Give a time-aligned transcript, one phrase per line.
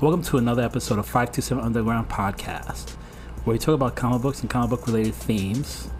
[0.00, 2.92] Welcome to another episode of 527 Underground Podcast,
[3.44, 5.90] where we talk about comic books and comic book related themes,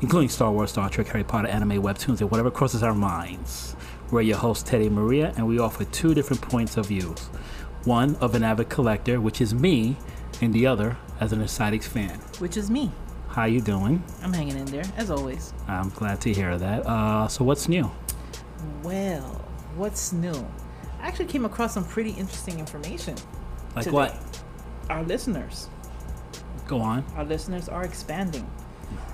[0.00, 3.76] including Star Wars, Star Trek, Harry Potter, anime, webtoons, and whatever crosses our minds.
[4.10, 7.20] We're your hosts, Teddy and Maria, and we offer two different points of views
[7.84, 9.96] one of an avid collector, which is me,
[10.40, 12.18] and the other as an Exciting fan.
[12.40, 12.90] Which is me.
[13.28, 14.02] How you doing?
[14.24, 15.52] I'm hanging in there, as always.
[15.68, 16.84] I'm glad to hear that.
[16.84, 17.88] Uh, so, what's new?
[18.82, 19.40] Well,
[19.76, 20.44] what's new?
[21.06, 23.14] I actually came across some pretty interesting information.
[23.76, 23.94] Like today.
[23.94, 24.42] what?
[24.90, 25.68] Our listeners.
[26.66, 27.04] Go on.
[27.14, 28.44] Our listeners are expanding.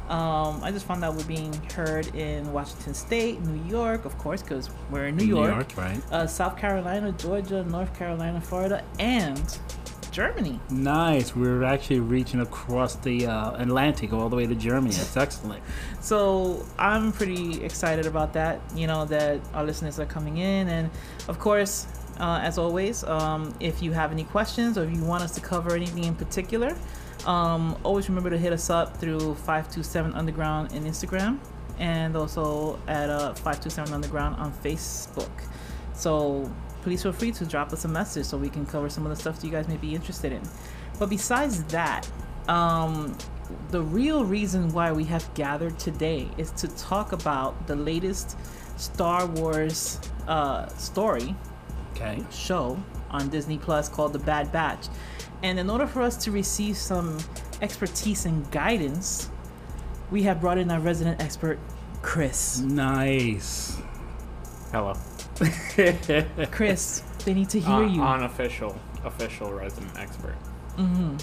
[0.08, 4.40] Um, I just found out we're being heard in Washington State, New York, of course,
[4.42, 6.02] because we're in New, New York, York, right?
[6.10, 9.58] Uh, South Carolina, Georgia, North Carolina, Florida, and
[10.12, 10.60] Germany.
[10.70, 11.34] Nice.
[11.34, 14.94] We're actually reaching across the uh, Atlantic all the way to Germany.
[14.94, 15.62] That's excellent.
[16.00, 18.60] So I'm pretty excited about that.
[18.76, 20.90] You know that our listeners are coming in, and
[21.28, 21.86] of course,
[22.20, 25.40] uh, as always, um, if you have any questions or if you want us to
[25.40, 26.76] cover anything in particular,
[27.26, 31.38] um, always remember to hit us up through 527 Underground in Instagram,
[31.78, 35.30] and also at uh, 527 Underground on Facebook.
[35.94, 36.50] So
[36.82, 39.16] please feel free to drop us a message so we can cover some of the
[39.16, 40.42] stuff that you guys may be interested in.
[40.98, 42.08] But besides that,
[42.48, 43.16] um,
[43.70, 48.36] the real reason why we have gathered today is to talk about the latest
[48.76, 51.34] Star Wars uh, story
[51.92, 52.24] Okay.
[52.30, 54.86] show on Disney Plus called The Bad Batch.
[55.42, 57.18] And in order for us to receive some
[57.60, 59.28] expertise and guidance,
[60.10, 61.58] we have brought in our resident expert,
[62.00, 62.60] Chris.
[62.60, 63.76] Nice.
[64.72, 64.94] Hello.
[66.50, 68.02] Chris, they need to hear Uh, you.
[68.02, 70.36] Unofficial, official resident expert.
[70.76, 71.16] Mm-hmm.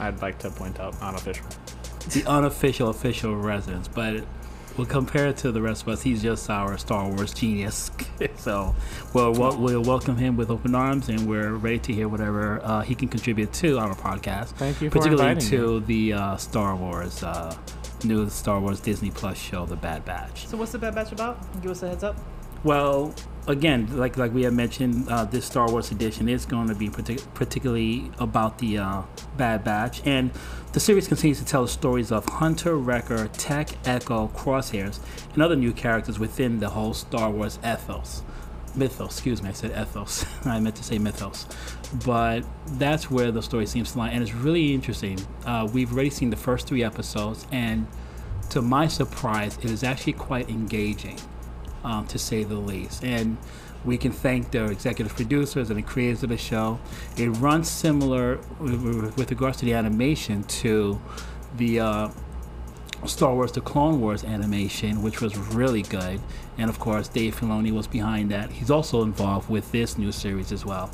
[0.00, 1.46] I'd like to point out unofficial.
[2.12, 4.24] the unofficial official residence, but
[4.76, 6.02] we'll compare it to the rest of us.
[6.02, 7.90] He's just our Star Wars genius.
[8.36, 8.74] so
[9.14, 12.82] we'll, we'll, we'll welcome him with open arms, and we're ready to hear whatever uh,
[12.82, 14.48] he can contribute to our podcast.
[14.50, 17.56] Thank you for particularly inviting to the uh, Star Wars uh,
[18.04, 20.46] new Star Wars Disney Plus show, The Bad Batch.
[20.46, 21.38] So what's The Bad Batch about?
[21.62, 22.16] Give us a heads up.
[22.62, 23.14] Well,
[23.46, 26.90] again, like like we had mentioned, uh, this Star Wars edition is going to be
[26.90, 29.02] partic- particularly about the uh,
[29.38, 30.30] Bad Batch, and
[30.72, 35.00] the series continues to tell the stories of Hunter, Wrecker, Tech, Echo, Crosshairs,
[35.32, 38.22] and other new characters within the whole Star Wars ethos.
[38.76, 40.26] Mythos, excuse me, I said ethos.
[40.44, 41.46] I meant to say mythos.
[42.04, 42.42] But
[42.78, 45.18] that's where the story seems to lie, and it's really interesting.
[45.46, 47.86] Uh, we've already seen the first three episodes, and
[48.50, 51.16] to my surprise, it is actually quite engaging
[51.84, 53.04] um, to say the least.
[53.04, 53.36] And
[53.84, 56.78] we can thank the executive producers and the creators of the show.
[57.16, 61.00] It runs similar with, regards to the animation to
[61.56, 62.08] the uh,
[63.06, 66.20] Star Wars: The Clone Wars animation, which was really good.
[66.58, 68.50] And of course, Dave Filoni was behind that.
[68.50, 70.90] He's also involved with this new series as well.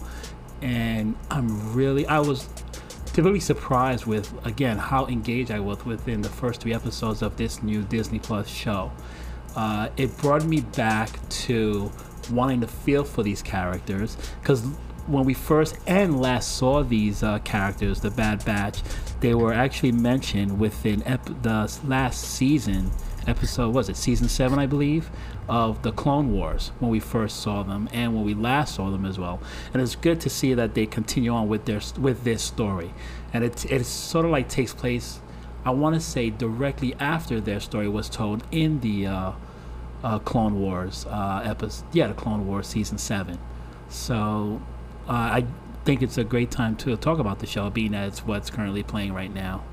[0.62, 2.48] And I'm really, I was
[3.06, 7.62] typically surprised with again how engaged I was within the first three episodes of this
[7.62, 8.92] new Disney Plus show.
[9.56, 11.90] Uh, it brought me back to
[12.30, 14.62] wanting to feel for these characters because
[15.06, 18.82] when we first and last saw these uh, characters, the Bad Batch,
[19.20, 22.90] they were actually mentioned within ep- the last season
[23.26, 23.74] episode.
[23.74, 25.10] Was it season seven, I believe,
[25.48, 29.04] of the Clone Wars when we first saw them and when we last saw them
[29.04, 29.40] as well.
[29.72, 32.92] And it's good to see that they continue on with their with this story,
[33.32, 35.20] and it it sort of like takes place.
[35.64, 39.32] I want to say directly after their story was told in the uh,
[40.06, 41.84] uh, Clone Wars uh, episode.
[41.92, 43.38] Yeah, the Clone Wars season seven.
[43.88, 44.62] So
[45.08, 45.46] uh, I
[45.84, 48.84] think it's a great time to talk about the show, being that it's what's currently
[48.84, 49.64] playing right now.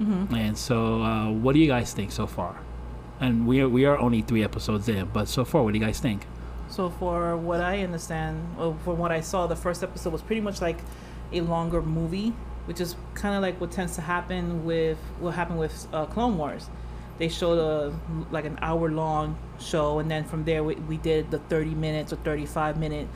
[0.00, 0.34] Mm-hmm.
[0.34, 2.60] And so, uh, what do you guys think so far?
[3.20, 5.84] And we are we are only three episodes in, but so far, what do you
[5.84, 6.24] guys think?
[6.70, 10.40] So for what I understand, well, from what I saw, the first episode was pretty
[10.40, 10.78] much like
[11.32, 12.32] a longer movie,
[12.66, 16.38] which is kind of like what tends to happen with what happened with uh, Clone
[16.38, 16.70] Wars.
[17.18, 17.94] They showed a
[18.30, 22.12] like an hour long show, and then from there we, we did the thirty minutes
[22.12, 23.08] or thirty five minute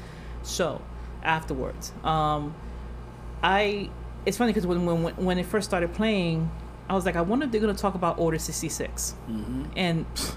[0.45, 0.81] show
[1.23, 1.93] afterwards.
[2.03, 2.55] Um,
[3.43, 3.91] I
[4.27, 6.51] it's funny because when, when when it first started playing,
[6.89, 9.65] I was like, I wonder if they're gonna talk about Order sixty six Mm-hmm.
[9.77, 10.37] and pfft,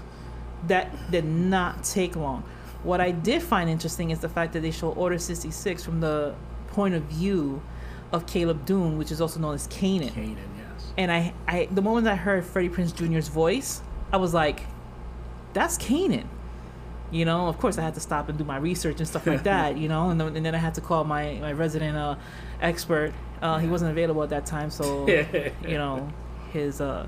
[0.68, 2.44] that did not take long.
[2.82, 6.36] What I did find interesting is the fact that they show Order 66 from the
[6.68, 7.60] point of view
[8.12, 10.10] of Caleb Dume, which is also known as Kanan.
[10.12, 10.55] Kanan, yes.
[10.98, 13.82] And I, I, the moment I heard Freddie Prinze Jr.'s voice,
[14.12, 14.60] I was like,
[15.52, 16.26] "That's Kanan."
[17.10, 19.42] You know, of course, I had to stop and do my research and stuff like
[19.52, 19.76] that.
[19.76, 22.16] You know, and then, and then I had to call my my resident uh,
[22.60, 23.12] expert.
[23.42, 26.08] Uh, he wasn't available at that time, so you know,
[26.52, 27.06] his uh,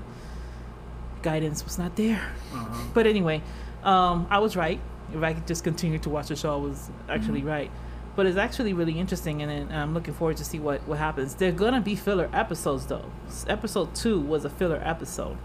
[1.21, 2.21] guidance was not there.
[2.53, 2.83] Uh-huh.
[2.93, 3.41] But anyway,
[3.83, 4.79] um, I was right.
[5.13, 7.71] If I could just continue to watch the show, I was actually right.
[8.19, 11.35] But it's actually really interesting, and, I'm looking forward to see what what happens.
[11.35, 13.05] They're gonna be filler episodes, though.
[13.47, 15.37] Episode two was a filler episode.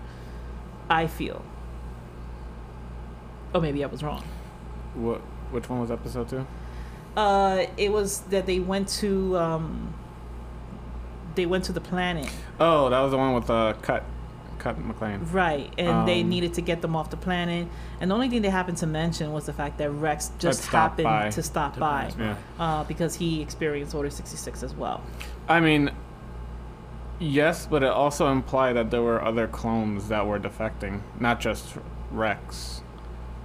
[0.91, 1.45] I feel.
[3.55, 4.25] Oh, maybe I was wrong.
[4.95, 5.21] What?
[5.53, 6.49] Which one was episode two?
[7.17, 9.95] Uh, it was that they went to um,
[11.37, 12.29] they went to the planet,
[12.59, 14.03] Oh, that was the one with uh, cut,
[14.65, 15.21] cut McLean.
[15.31, 15.71] right?
[15.79, 17.69] And they Um, needed to get them off the planet.
[18.01, 21.05] And the only thing they happened to mention was the fact that Rex just happened
[21.05, 21.31] by.
[21.31, 22.35] to stop To by, Yeah.
[22.59, 25.03] uh, because he experienced Order sixty six as well.
[25.49, 25.91] I mean,
[27.19, 31.77] yes, but it also implied that there were other clones that were defecting, not just
[32.11, 32.81] Rex.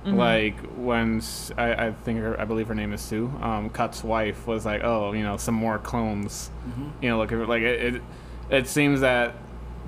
[0.06, 0.16] Mhm.
[0.16, 1.22] Like when
[1.58, 3.42] I think her, I believe her name is Suu.
[3.44, 6.90] Um, Cut's wife was like, "Oh, you know, some more clones." Mhm.
[7.02, 8.02] You know, look like it, it.
[8.50, 9.34] It seems that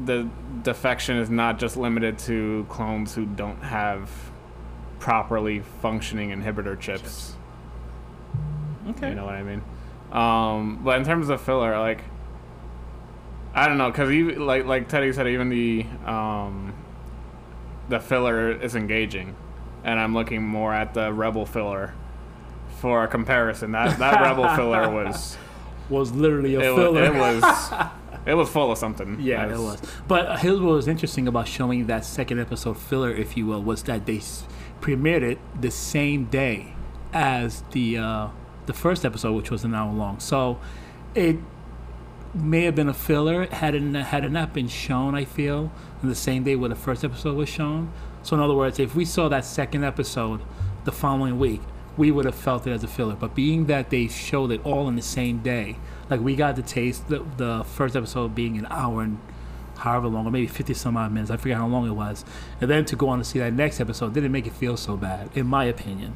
[0.06, 0.30] the
[0.64, 4.10] defection is not just limited to clones who don't have
[5.00, 7.36] properly functioning inhibitor chips.
[8.90, 9.10] Okay.
[9.10, 9.62] You know what I mean?
[10.12, 12.04] Um, but in terms of filler, like,
[13.54, 16.74] I don't know, because even like like Teddy said, even the um,
[17.90, 19.36] the filler is engaging,
[19.84, 21.94] and I'm looking more at the Rebel filler
[22.80, 23.72] for a comparison.
[23.74, 25.38] That that Rebel filler was
[25.90, 27.04] Was literally a it, was filler.
[27.04, 27.44] it was
[28.26, 29.18] it was full of something.
[29.20, 29.82] Yeah, it was.
[30.08, 33.84] But here's what was interesting about showing that second episode filler, if you will, was
[33.84, 34.44] that they s-
[34.82, 36.74] premiered it the same day
[37.14, 38.28] as the uh,
[38.68, 40.20] the first episode, which was an hour long.
[40.20, 40.60] So
[41.16, 41.38] it
[42.34, 45.16] may have been a filler had it n- had it not been shown.
[45.16, 45.72] I feel
[46.02, 47.92] on the same day where the first episode was shown.
[48.24, 50.42] So in other words, if we saw that second episode
[50.86, 51.62] the following week,
[51.98, 53.16] we would have felt it as a filler.
[53.16, 55.78] But being that they showed it all in the same day,
[56.12, 59.18] like we got the taste, the, the first episode being an hour and
[59.78, 62.24] however long, or maybe 50 some odd minutes, I forget how long it was.
[62.60, 64.98] And then to go on to see that next episode didn't make it feel so
[64.98, 66.14] bad, in my opinion.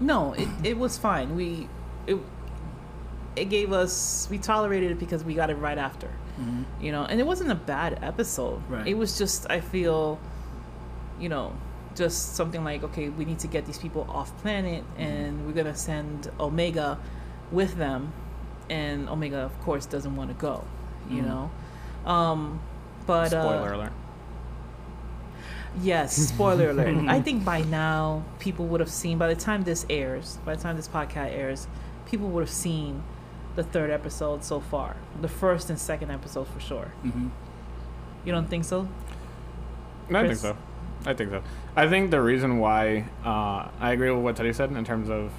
[0.00, 1.34] No, it, it was fine.
[1.34, 1.68] We
[2.06, 2.18] it
[3.36, 6.08] it gave us we tolerated it because we got it right after.
[6.40, 6.84] Mm-hmm.
[6.84, 8.62] You know, and it wasn't a bad episode.
[8.68, 8.86] Right.
[8.86, 10.18] It was just I feel
[11.18, 11.52] you know,
[11.94, 15.02] just something like okay, we need to get these people off planet mm-hmm.
[15.02, 16.98] and we're going to send Omega
[17.50, 18.12] with them
[18.70, 20.64] and Omega of course doesn't want to go,
[21.10, 21.26] you Mhm.
[21.26, 21.50] know.
[22.10, 22.60] Um
[23.06, 23.92] but uh, Spoiler alert.
[25.82, 26.96] Yes, spoiler alert.
[27.08, 30.62] I think by now people would have seen, by the time this airs, by the
[30.62, 31.68] time this podcast airs,
[32.10, 33.02] people would have seen
[33.54, 34.96] the third episode so far.
[35.20, 36.92] The first and second episode for sure.
[37.04, 37.28] Mm-hmm.
[38.24, 38.88] You don't think so?
[40.10, 40.56] I think so.
[41.06, 41.42] I think so.
[41.76, 45.30] I think the reason why uh, I agree with what Teddy said in terms of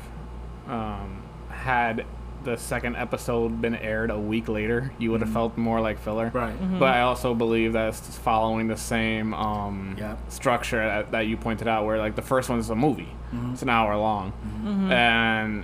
[0.67, 2.05] um, had
[2.43, 5.33] the second episode been aired a week later, you would have Mhm.
[5.33, 6.31] felt more like filler.
[6.33, 6.59] Right.
[6.61, 6.79] Mhm.
[6.79, 10.15] But I also believe that it's following the same um, Yeah.
[10.29, 13.53] structure that, that you pointed out, where like the first one is a movie, Mhm.
[13.53, 14.31] it's an hour long,
[14.65, 14.91] Mhm.
[14.91, 15.63] and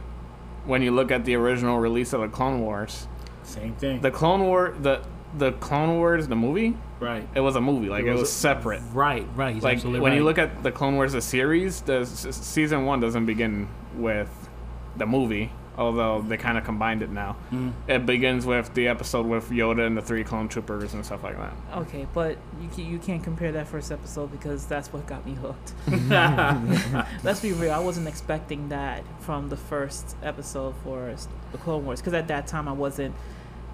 [0.65, 3.07] when you look at the original release of the Clone Wars,
[3.43, 4.01] Same thing.
[4.01, 5.01] the Clone War, the
[5.37, 7.27] the Clone Wars, the movie, right.
[7.35, 8.81] it was a movie, like it was, a- separate.
[8.93, 9.53] Right, right.
[9.53, 10.17] He's like absolutely when right.
[10.17, 13.67] you look at the Clone Wars the series, the s- season one doesn't begin
[13.97, 14.49] with
[14.95, 17.35] the movie, although they kind of combined it now.
[17.51, 17.73] Mm.
[17.87, 21.37] It begins with the episode with Yoda and the three clone troopers and stuff like
[21.37, 21.53] that.
[21.75, 25.33] Okay, but you can, you can't compare that first episode because that's what got me
[25.35, 25.73] hooked.
[27.23, 27.71] Let's be real.
[27.71, 31.15] I wasn't expecting that from the first episode for
[31.51, 33.15] the Clone Wars because at that time I wasn't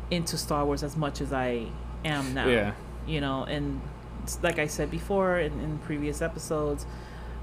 [0.10, 1.68] into Star Wars as much as I
[2.04, 2.48] am now.
[2.48, 2.74] Yeah,
[3.06, 3.82] you know and
[4.42, 6.86] like i said before in, in previous episodes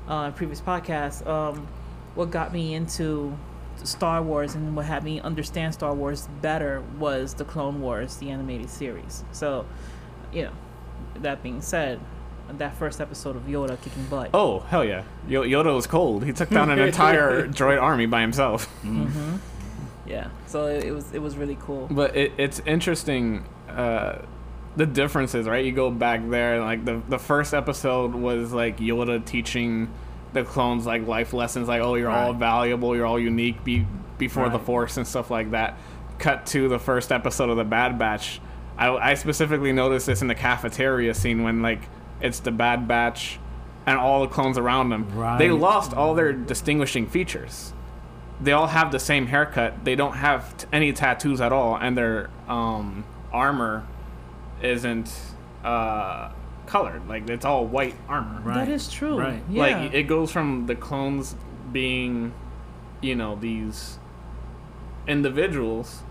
[0.07, 1.67] uh previous podcasts um
[2.15, 3.37] what got me into
[3.87, 8.31] star wars and what had me understand star wars better was the clone wars the
[8.31, 9.65] animated series so
[10.33, 10.53] you know
[11.21, 12.01] that being said
[12.57, 15.03] that first episode of yoda kicking butt Oh hell yeah!
[15.29, 16.25] Yo- Yoda was cold.
[16.25, 18.67] He took down an entire droid army by himself.
[18.83, 19.37] Mm-hmm.
[20.07, 24.23] yeah so it, it was it was really cool But it, it's interesting uh,
[24.77, 25.63] the differences, right?
[25.65, 29.91] You go back there, like the the first episode was like Yoda teaching
[30.33, 33.87] the clones like life lessons, like oh you're all valuable, you're all unique, be
[34.19, 35.79] before the Force and stuff like that.
[36.19, 38.41] Cut to the first episode of the Bad Batch.
[38.77, 41.83] I, I specifically noticed this in the cafeteria scene when like
[42.21, 43.39] it's the Bad Batch
[43.87, 45.09] and all the clones around them.
[45.39, 47.73] They lost all their distinguishing features
[48.41, 49.85] they all have the same haircut.
[49.85, 53.87] They don't have t- any tattoos at all, and their um, armor
[54.63, 55.13] isn't
[55.65, 56.31] uh,
[56.69, 57.09] colored.
[57.09, 58.41] Like it's all white armor.
[58.43, 58.67] Right.
[58.67, 59.43] that is true Right.
[59.51, 61.35] yeah Like it goes from the clones
[61.73, 62.33] being,
[63.01, 63.99] you know, these
[65.07, 66.03] individuals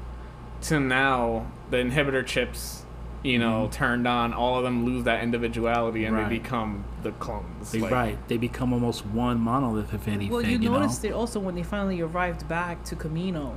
[0.63, 2.83] to now the inhibitor chips.
[3.23, 3.71] You know, mm-hmm.
[3.71, 4.31] turned on.
[4.31, 6.29] All of them lose that individuality, and Right.
[6.29, 7.71] they become the clones.
[7.71, 8.27] They, Like, right.
[8.29, 10.29] They become almost one monolith, if anything.
[10.29, 11.09] Well, you, you, noticed know?
[11.09, 13.55] it also when they finally arrived back to Kamino.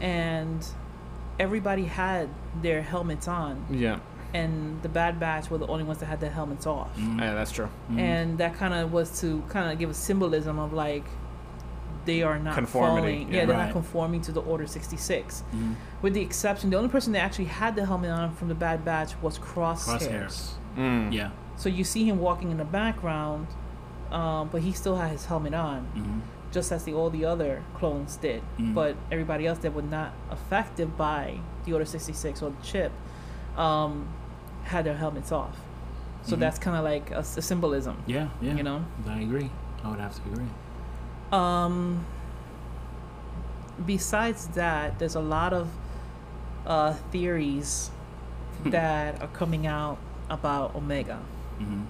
[0.00, 0.66] and
[1.38, 2.28] everybody had
[2.62, 4.00] their helmets on, Yeah,
[4.36, 6.90] and the Bad Batch were the only ones that had their helmets off.
[6.96, 7.20] Mhm.
[7.20, 7.68] yeah, that's true.
[7.90, 7.98] Mhm.
[7.98, 11.04] and that kind of was to kind of give a symbolism of like
[12.04, 13.28] they are not Conformity, following.
[13.32, 13.40] yeah.
[13.40, 13.64] Yeah, they're Right.
[13.66, 15.42] not conforming to the Order 66.
[15.52, 15.74] Mhm.
[16.02, 18.84] With the exception, the only person that actually had the helmet on from the Bad
[18.84, 19.98] Batch was Crosshairs.
[19.98, 20.50] Crosshairs.
[20.76, 21.12] Mm.
[21.12, 21.30] Yeah.
[21.56, 23.48] So you see him walking in the background,
[24.12, 26.20] um, but he still had his helmet on, Mhm.
[26.52, 28.40] just as the all the other clones did.
[28.58, 28.72] Mm.
[28.72, 32.92] But everybody else that were not affected by the Order 66 or the chip
[33.56, 34.06] um,
[34.66, 35.56] had their helmets off.
[36.22, 36.40] So Mhm.
[36.40, 38.28] that's kind of like a symbolism, Yeah.
[38.40, 38.54] Yeah.
[38.54, 38.84] you know.
[39.08, 39.50] I agree.
[39.84, 40.48] I would have to agree.
[41.32, 42.04] Um,
[43.84, 45.68] besides that, there's a lot of
[46.66, 47.90] uh, theories
[48.66, 51.18] that are coming out about Omega
[51.58, 51.82] hmm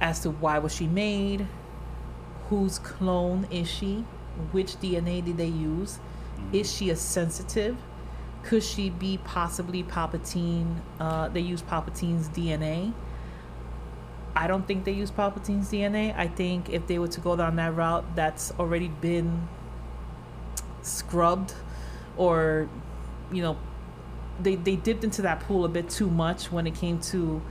[0.00, 1.46] as to why was she made,
[2.48, 4.02] whose clone is she,
[4.50, 5.98] which DNA did they use,
[6.54, 7.76] is she a sensitive?
[8.42, 10.76] Could she be possibly Palpatine?
[10.98, 12.92] Uh, they use Palpatine's DNA.
[14.34, 16.16] I don't think they use Palpatine's DNA.
[16.16, 19.48] I think if they were to go down that route, that's already been
[20.82, 21.54] scrubbed,
[22.16, 22.68] or
[23.32, 23.56] you know,
[24.40, 27.42] they they dipped into that pool a bit too much when it came to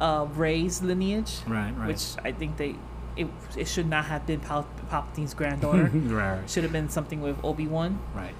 [0.00, 1.72] uh, Rey's lineage, Right.
[1.76, 1.88] Right.
[1.88, 2.76] which I think they
[3.16, 3.26] it
[3.56, 5.84] it should not have been Pal- Palpatine's granddaughter.
[5.92, 6.48] right.
[6.48, 7.98] should have been something with Obi Wan.
[8.14, 8.34] Right.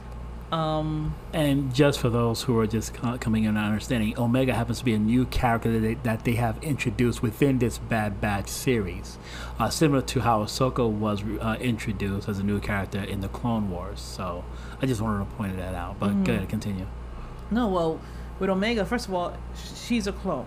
[0.51, 4.85] Um, And just for those who are just coming in and understanding, Omega happens to
[4.85, 9.19] be a new character that they, that they have introduced within this Bad Batch series,
[9.59, 13.71] uh, similar to how Ahsoka was uh, introduced as a new character in the Clone
[13.71, 14.01] Wars.
[14.01, 14.43] So
[14.81, 15.99] I just wanted to point that out.
[16.01, 16.25] But Mhm.
[16.25, 16.87] go ahead, continue.
[17.51, 18.01] no, well,
[18.39, 19.35] with Omega, first of all,
[19.75, 20.47] she's a clone.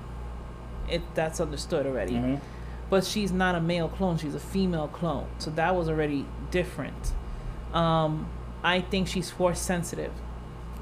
[0.89, 2.39] It that's understood already.
[2.89, 5.27] But she's not a male clone; she's a female clone.
[5.38, 7.13] So that was already different.
[7.74, 8.27] Um,
[8.63, 10.12] I think she's force sensitive,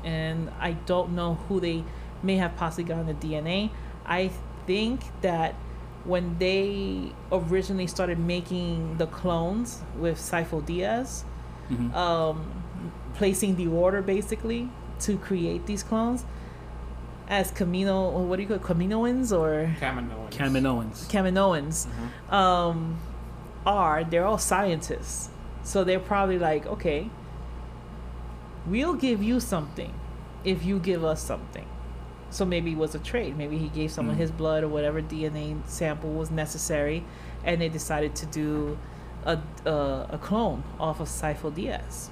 [0.03, 1.83] and I don't know who they
[2.21, 3.71] may have possibly gotten the DNA.
[4.05, 4.31] I
[4.67, 5.55] think that
[6.05, 11.23] when they originally started making the clones with Sifo-Dyas,
[11.69, 11.93] Mhm.
[11.95, 12.45] um,
[13.13, 14.69] placing the order basically
[15.01, 16.25] to create these clones
[17.29, 20.31] as Kamino, what do you call it, Kaminoans or Caminoans?
[20.31, 21.07] Kaminoans.
[21.09, 22.33] Kaminoans Mhm.
[22.33, 22.97] um,
[23.65, 25.29] are, they're all scientists.
[25.63, 27.09] So they're probably like, okay,
[28.69, 29.93] we'll give you something
[30.43, 31.65] if you give us something.
[32.31, 33.37] So maybe it was a trade.
[33.37, 34.19] Maybe he gave someone Mm.
[34.19, 37.03] his blood or whatever DNA sample was necessary,
[37.43, 38.77] and they decided to do
[39.25, 42.09] a, a, a clone off of Sifo-Dyas.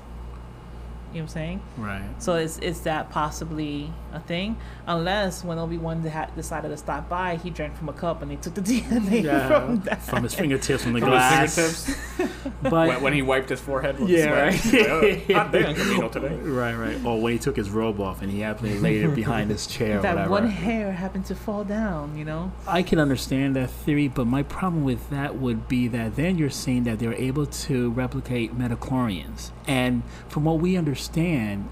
[1.13, 1.61] You know what I'm saying?
[1.77, 2.09] Right.
[2.21, 4.57] So is is that possibly a thing?
[4.85, 8.31] Unless when Obi Wan ha- decided to stop by, he drank from a cup and
[8.31, 10.01] they took the DNA from that.
[10.03, 11.55] From his fingertips from the From his glass.
[11.55, 12.33] fingertips.
[12.63, 14.65] But when, when he wiped his forehead with Yeah, the right.
[14.73, 16.35] Like, oh, hot day on today.
[16.37, 17.05] Right, right.
[17.05, 20.01] Or when he took his robe off and he happened laid it behind his chair
[20.01, 20.31] that whatever.
[20.31, 22.17] one hair happened to fall down.
[22.17, 22.51] You know.
[22.67, 26.49] I can understand that theory, but my problem with that would be that then you're
[26.49, 29.51] saying that they're able to replicate midichlorians.
[29.67, 31.69] And from what we understand,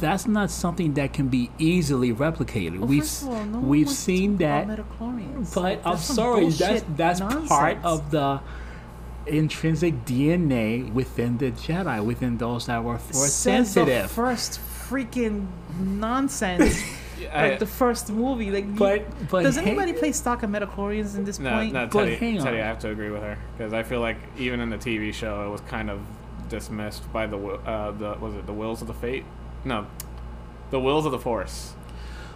[0.00, 2.78] that's not something that can be easily replicated.
[2.78, 4.66] Well, we've first of all, no we've wants seen talk that,
[5.54, 8.40] but Like, I'm that's sorry, that's bullshit that's part of the
[9.26, 14.10] intrinsic DNA within the Jedi, within those that were force Since the sensitive.
[14.10, 15.46] first freaking
[15.80, 16.82] nonsense,
[17.32, 18.50] I- like the first movie.
[18.50, 21.72] Like, you- But but does hey- anybody play stock of midichlorians in this No, point?
[21.72, 22.44] no, But Teddy, hang on.
[22.46, 25.12] Teddy, I have to agree with her because I feel like even in the TV
[25.14, 26.00] show, it was kind of
[26.48, 29.24] dismissed by the uh, the was it the wills of the fate?
[29.64, 29.86] No,
[30.70, 31.74] the wills of the force.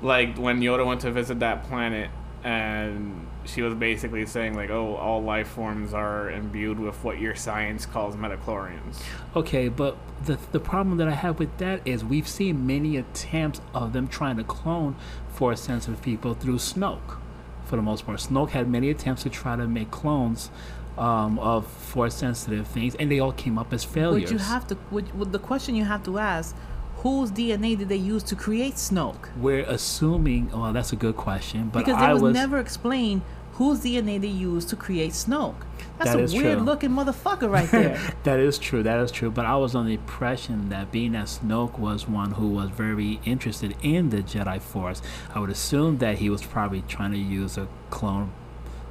[0.02, 2.10] Like when Yoda went to visit that planet,
[2.44, 7.34] and she was basically saying like, "Oh, all life forms are imbued with what your
[7.34, 9.02] science calls midichlorians."
[9.34, 13.60] Okay, but the the problem that I have with that is we've seen many attempts
[13.74, 14.96] of them trying to clone
[15.28, 17.18] force sensitive people through Snoke.
[17.64, 20.50] For the most part, Snoke had many attempts to try to make clones
[20.98, 24.30] um, of force sensitive things, and they all came up as failures.
[24.30, 24.78] Would you have to?
[24.90, 26.54] Would, would the question you have to ask?
[26.98, 29.28] Whose DNA did they use to create Snoke?
[29.36, 30.50] We're assuming.
[30.50, 33.22] Well, that's a good question, but Because it was, was never explained
[33.52, 35.54] whose DNA they used to create Snoke.
[35.98, 36.66] That's That a weird true.
[36.66, 37.98] looking motherfucker right there.
[38.24, 38.82] That is true.
[38.82, 39.30] That is true.
[39.30, 43.18] But I was on the impression that being that Snoke was one who was very
[43.24, 45.00] interested in the Jedi Force,
[45.34, 48.30] I would assume that he was probably trying to use a clone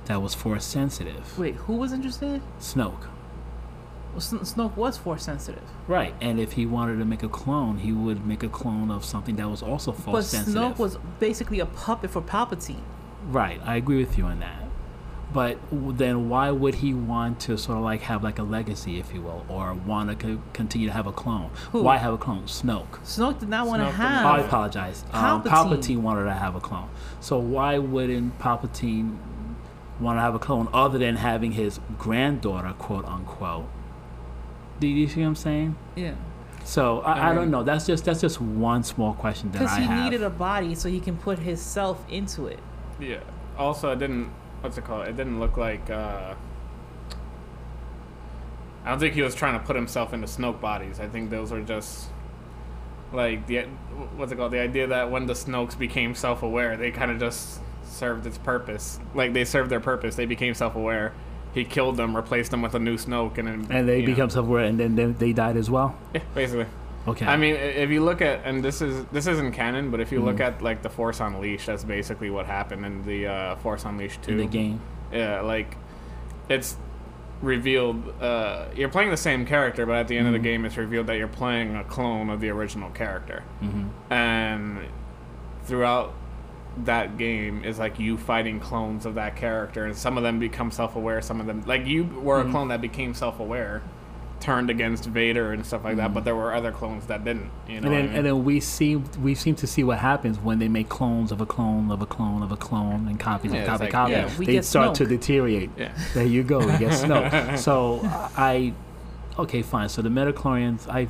[0.05, 1.37] that was Force sensitive.
[1.37, 2.41] Wait, who was interested?
[2.59, 3.07] Snoke.
[4.15, 6.13] Well, Snoke was force sensitive, Right.
[6.21, 9.35] And if he wanted to make a clone, he would make a clone of something
[9.35, 10.53] that was also Force sensitive.
[10.55, 12.79] But Snoke was basically a puppet for Palpatine.
[13.27, 13.59] Right.
[13.65, 14.61] I agree with you on that.
[15.33, 19.13] But then why would he want to sort of like have like a legacy, if
[19.13, 21.49] you will, or want to co- continue to have a clone?
[21.73, 21.81] Who?
[21.83, 22.43] Why have a clone?
[22.43, 22.99] Snoke.
[23.03, 24.25] Snoke did not want to Snoke did not- have.
[24.25, 25.03] Oh, I apologize.
[25.11, 25.49] Um, Palpatine.
[25.49, 26.87] Palpatine wanted to have a clone.
[27.19, 29.17] So why wouldn't Palpatine
[29.99, 33.65] want to have a clone other than having his granddaughter, quote unquote?
[34.79, 35.75] Do you see what I'm saying?
[35.95, 36.15] Yeah,
[36.63, 37.63] So I, I, I don't know.
[37.63, 40.03] That's just that's just one small question that I because he have.
[40.05, 42.59] needed a body so he can put his self into it.
[42.99, 43.19] Yeah.
[43.57, 44.29] Also, it didn't.
[44.61, 45.07] What's it called?
[45.07, 45.89] It didn't look like.
[45.89, 46.35] Uh,
[48.83, 50.99] I don't think he was trying to put himself into Snoke bodies.
[50.99, 52.07] I think those were just
[53.13, 53.63] like the
[54.15, 54.51] what's it called?
[54.51, 58.99] The idea that when the Snokes became self-aware, they kind of just served its purpose.
[59.13, 60.15] Like they served their purpose.
[60.15, 61.13] They became self-aware.
[61.55, 64.13] He killed them, replaced them with a new Snoke, and then and they you know.
[64.13, 65.95] become self-aware, and then they, they died as well.
[66.13, 66.67] yeah, basically.
[67.07, 67.25] Okay.
[67.25, 70.21] I mean, if you look at, and this is this isn't canon, but if you
[70.21, 70.47] look Mhm.
[70.47, 74.31] at like the Force Unleashed, that's basically what happened in the uh, Force Unleashed two.
[74.31, 74.81] in the game.
[75.13, 75.77] Yeah, like
[76.49, 76.77] it's
[77.41, 78.11] revealed.
[78.21, 80.37] Uh, you're playing the same character, but at the end of Mhm.
[80.37, 84.79] the game, it's revealed that you're playing a clone of the original character, hmm and
[85.65, 86.13] throughout
[86.83, 90.71] that game is like you fighting clones of that character, and some of them become
[90.71, 91.21] self-aware.
[91.21, 92.47] Some of them, like you, were Mhm.
[92.49, 93.81] a clone that became self-aware.
[94.41, 96.13] Turned against Vader and stuff like that, Mhm.
[96.13, 97.49] but there were other clones that didn't.
[97.67, 98.15] You know, And what I then, mean?
[98.17, 101.39] and then we see we seem to see what happens when they make clones of
[101.39, 103.91] a clone of a clone of a clone and copies Yeah, of it's copy like-
[103.93, 104.11] copy.
[104.11, 105.69] yeah, they get start to deteriorate.
[105.77, 105.89] yeah.
[106.13, 106.59] There you go.
[106.59, 107.57] You get Snoke.
[107.57, 108.01] so
[108.37, 108.73] I,
[109.39, 109.87] okay, fine.
[109.87, 111.07] So the Midichlorians, I,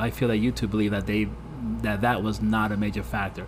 [0.00, 1.26] I feel that you two believe that they,
[1.82, 3.46] that that was not a major factor,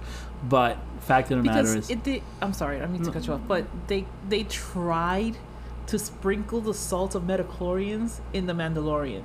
[0.49, 2.23] but fact of the matter because is, it did.
[2.43, 5.37] I'm sorry, I don't mean to cut you off, but they they tried
[5.87, 9.23] to sprinkle the salt of midichlorians in the Mandalorian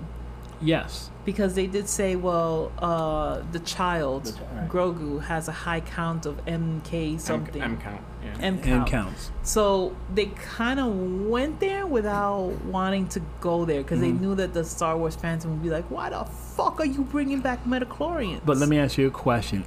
[0.62, 4.70] yes, because they did say, well, uh, the child The chi- right.
[4.70, 7.62] Grogu has a high count of MK something.
[7.62, 8.02] M count.
[8.24, 8.34] Yeah.
[8.42, 8.90] M and count.
[8.90, 9.32] counts.
[9.44, 10.94] So they kind of
[11.30, 14.02] went there without wanting to go there because Mhm.
[14.02, 17.04] they knew that the Star Wars fans would be like, "Why the fuck are you
[17.04, 19.64] bringing back midichlorians?" But let me ask you a question.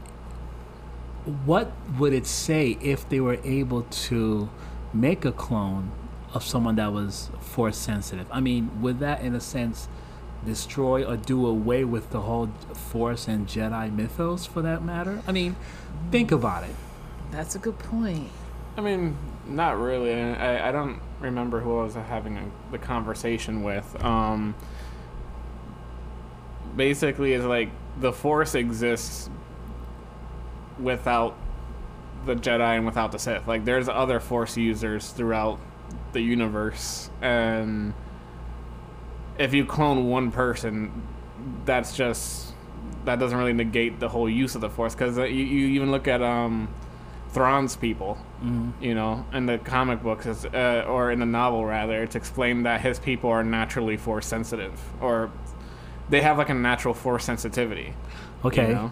[1.45, 4.51] What would it say if they were able to
[4.93, 5.93] make a clone
[6.35, 8.27] of someone that was force sensitive?
[8.31, 9.89] I mean, would that, in a sense,
[10.45, 15.23] destroy or do away with the whole force and Jedi mythos for that matter?
[15.27, 15.57] I mean,
[16.11, 16.75] think about it.
[17.31, 18.31] That's a good point.
[18.77, 20.13] I mean, not really.
[20.15, 24.03] I, I don't remember who I was having a, the conversation with.
[24.03, 24.55] Um,
[26.75, 29.31] basically, is like the Force exists
[30.79, 31.37] without
[32.25, 33.47] the Jedi and without the Sith.
[33.49, 35.59] Like, there's other Force users throughout
[36.13, 37.95] the universe, and
[39.39, 41.03] if you clone one person,
[41.65, 42.53] that's just
[43.05, 44.95] that doesn't really negate the whole use of the Force.
[44.95, 46.69] Because you, you even look at um,
[47.31, 48.73] Thrawn's people Mm.
[48.81, 52.81] you know, in the comic books, uh, or in the novel rather, it's explained that
[52.81, 55.31] his people are naturally force sensitive, or
[56.11, 57.95] they have like a natural force sensitivity.
[58.43, 58.73] you Okay.
[58.73, 58.91] know?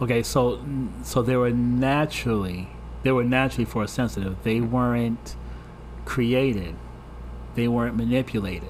[0.00, 0.60] Okay, so
[1.04, 2.68] so they were naturally
[3.02, 4.36] they were naturally force sensitive.
[4.42, 5.36] They weren't
[6.04, 6.74] created.
[7.54, 8.68] They weren't manipulated.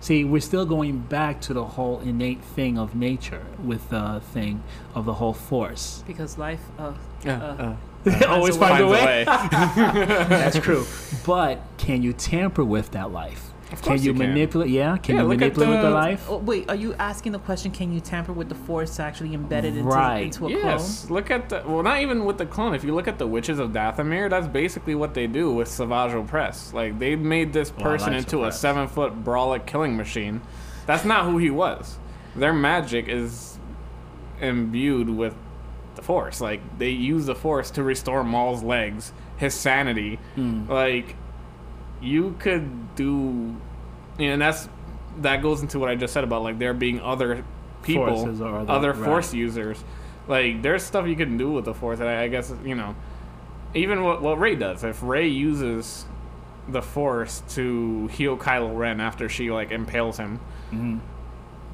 [0.00, 4.62] See, we're still going back to the whole innate thing of nature with the thing
[4.94, 6.04] of the whole force.
[6.06, 6.92] Because life, uh,
[7.24, 7.42] Yeah.
[7.42, 7.76] uh,
[8.28, 9.24] Always a find a Finds way.
[10.28, 10.84] That's true.
[11.24, 13.45] But can you tamper with that life?
[13.72, 14.28] Of Can you, you can.
[14.28, 14.70] manipulate?
[14.70, 16.26] Yeah, can Yeah, you manipulate with the the- life?
[16.30, 17.72] oh, wait, are you asking the question?
[17.72, 20.20] Can you tamper with the Force to actually embedded into, Right.
[20.26, 20.62] into a clone?
[20.64, 22.74] Yes, look at the well, not even with the clone.
[22.74, 26.12] If you look at the Witches of Dathomir, that's basically what they do with Savage
[26.12, 26.72] Opress.
[26.72, 30.42] Like they made this Well, person like into a seven foot brawler killing machine.
[30.86, 31.98] That's not who he was.
[32.36, 33.58] Their magic is
[34.40, 35.34] imbued with
[35.96, 36.40] the Force.
[36.40, 40.18] Like they use the Force to restore Maul's legs, his sanity.
[40.36, 40.68] Mm.
[40.68, 41.16] Like
[42.00, 43.56] you could do,
[44.18, 44.68] you know, and that's
[45.22, 47.44] that goes into what I just said about like there being other
[47.82, 49.04] people, Forces or other- other right.
[49.04, 49.82] Force users.
[50.28, 52.94] Like there's stuff you can do with the Force, and I, I guess you know,
[53.74, 54.84] even what what Rey does.
[54.84, 56.04] If Rey uses
[56.68, 60.40] the Force to heal Kylo Ren after she like impales him,
[60.72, 60.98] Mhm.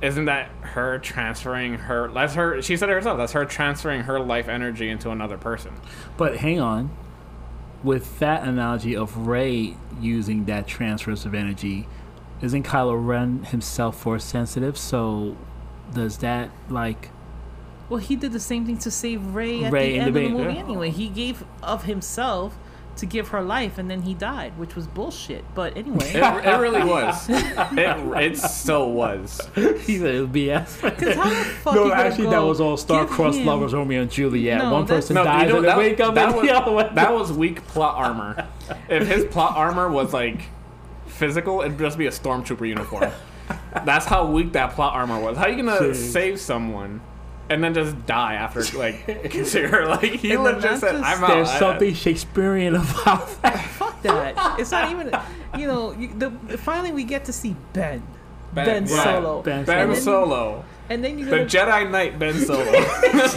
[0.03, 2.09] isn't that her transferring her?
[2.13, 2.61] That's her.
[2.61, 3.17] She said it herself.
[3.17, 5.73] That's her transferring her life energy into another person.
[6.19, 6.91] But hang on.
[7.83, 11.89] With that analogy of Rey using that transfers of energy,
[12.41, 14.79] isn't Kylo Ren himself force sensitive?
[14.79, 15.37] So
[15.93, 17.11] does that like
[17.89, 20.31] Well, he did the same thing to save Rey at Rey the end the of
[20.31, 20.61] the movie yeah.
[20.61, 20.91] anyway.
[20.91, 22.57] He gave of himself
[22.97, 25.45] to give her life, and then he died, which was bullshit.
[25.55, 27.27] But anyway, It, it really was.
[27.29, 27.43] It,
[27.77, 29.41] it so was.
[29.57, 30.83] He said it was BS.
[30.83, 34.11] because how the fuck no, gonna actually, that was all star-crossed him- lovers, Romeo and
[34.11, 34.59] Juliet.
[34.59, 36.47] No, One person No, dies you know, and they that, wake up that and was,
[36.47, 36.95] the other one.
[36.95, 38.47] that was weak plot armor.
[38.89, 40.43] If his plot armor was like
[41.07, 43.11] physical, it'd just be a stormtrooper uniform.
[43.85, 45.37] That's how weak that plot armor was.
[45.37, 45.97] How are you gonna Jeez.
[45.97, 47.01] save someone
[47.53, 49.87] and then just die after like consider?
[49.87, 53.65] Like he And legit not said, just- "I'm out." There's I- something Shakespearean about that.
[53.71, 54.59] Fuck that.
[54.61, 55.13] It's not even.
[55.59, 58.03] You know, you, the finally we get to see Ben.
[58.55, 59.05] Ben, Ben, yeah.
[59.05, 59.43] Solo.
[59.43, 62.65] Ben Ben And then- Solo, And then you're the gonna Jedi Knight Ben Solo.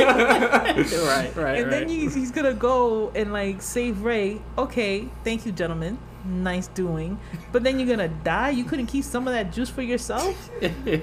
[0.09, 4.41] right, right, and then he's, he's gonna go and like save Rey.
[4.57, 5.97] Okay, thank you, gentlemen.
[6.25, 7.19] Nice doing.
[7.51, 8.49] But then you're gonna die.
[8.49, 10.49] You couldn't keep some of that juice for yourself.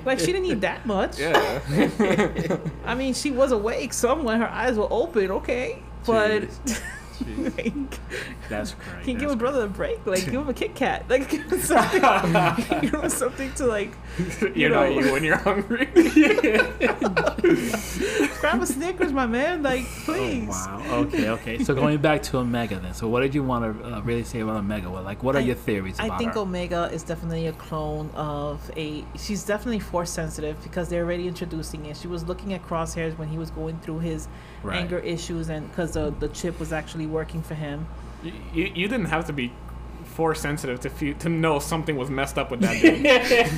[0.05, 1.19] Like she didn't need that much.
[1.19, 1.61] yeah.
[2.85, 4.39] I mean, she was awake somewhere.
[4.39, 5.31] Her eyes were open.
[5.31, 6.49] Okay, but
[7.57, 7.75] like,
[8.48, 9.03] That's great.
[9.05, 10.05] can you give a brother a break?
[10.07, 11.05] Like, give him a Kit Kat.
[11.09, 12.01] Like, give him something.
[12.81, 13.92] give him something to like
[14.55, 14.98] you know, know.
[15.01, 15.87] you when you're hungry.
[18.40, 19.62] grab a Snickers, my man.
[19.62, 20.09] Like, please.
[20.09, 20.48] Oh, please.
[20.48, 20.83] wow.
[21.03, 21.29] Okay.
[21.31, 21.64] Okay.
[21.64, 22.94] So going back to Omega, then.
[22.94, 24.90] So what did you want to uh, really say about Omega?
[24.90, 26.40] Well, like, what are I- your theories about I think her?
[26.40, 29.05] Omega is definitely a clone of a.
[29.16, 31.96] She's definitely force sensitive because they're already introducing it.
[31.96, 34.29] She was looking at Crosshairs when he was going through his
[34.62, 34.79] Right.
[34.81, 37.87] anger issues, and because the the chip was actually working for him.
[38.22, 39.53] you, you you didn't have to be
[40.12, 42.81] force sensitive to fe- to know something was messed up with that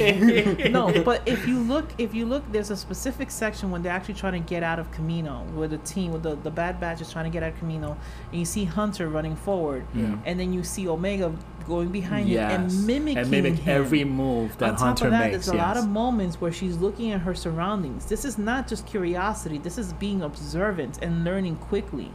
[0.58, 0.72] dude.
[0.72, 4.14] no, but if you look, if you look, there's a specific section when they're actually
[4.14, 7.10] trying to get out of Kamino, where the team, with the the Bad Batch is
[7.12, 7.96] trying to get out of Kamino,
[8.30, 10.16] and you see Hunter running forward, Yeah.
[10.24, 11.34] and then you see Omega
[11.66, 12.52] going behind Yes.
[12.52, 13.80] him and mimicking and mimic him.
[13.80, 15.46] every move that On top Hunter of that, makes.
[15.46, 18.04] there's a lot of moments where she's looking at her surroundings.
[18.06, 19.58] This is not just curiosity.
[19.58, 22.10] This is being observant and learning quickly.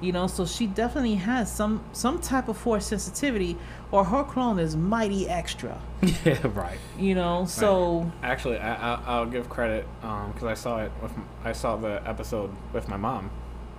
[0.00, 3.56] You know, so she definitely has some some type of force sensitivity,
[3.90, 5.80] or her clone is mighty extra.
[6.24, 6.38] yeah.
[6.54, 6.78] Right.
[6.98, 11.12] You know, so Actually, I, I, I'll give credit because I saw it with
[11.44, 13.30] i saw the episode with my mom,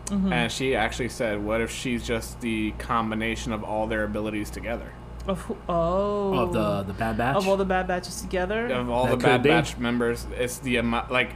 [0.08, 0.32] mhm.
[0.32, 4.92] and she actually said, "What if she's just the combination of all their abilities together,
[5.28, 7.36] of who, oh Of the the Bad Batch.
[7.36, 8.68] of all the bad batches together.
[8.68, 9.50] of all That the Bad be.
[9.50, 10.26] Batch members?
[10.38, 11.32] It's the amount like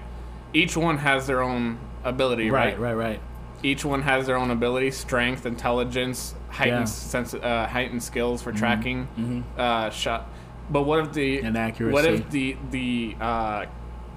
[0.53, 2.79] each one has their own ability, right?
[2.79, 2.95] right.
[2.95, 3.09] Right.
[3.09, 3.21] Right.
[3.61, 6.85] Each one has their own ability, strength, intelligence, heightened Yeah.
[6.85, 9.43] sense, uh, heightened skills for tracking, mhm.
[9.57, 10.29] uh, shot.
[10.69, 11.93] But what if the And accuracy.
[11.93, 13.65] What if the the uh,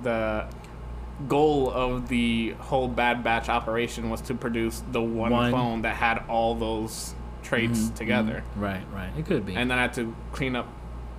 [0.03, 0.45] the
[1.29, 5.51] goal of the whole Bad Batch operation was to produce the one, One.
[5.53, 8.63] clone that had all those traits Mhm, together, mhm.
[8.63, 8.83] Right.
[8.93, 9.11] Right.
[9.17, 9.55] It could be.
[9.57, 10.69] and then I had to clean up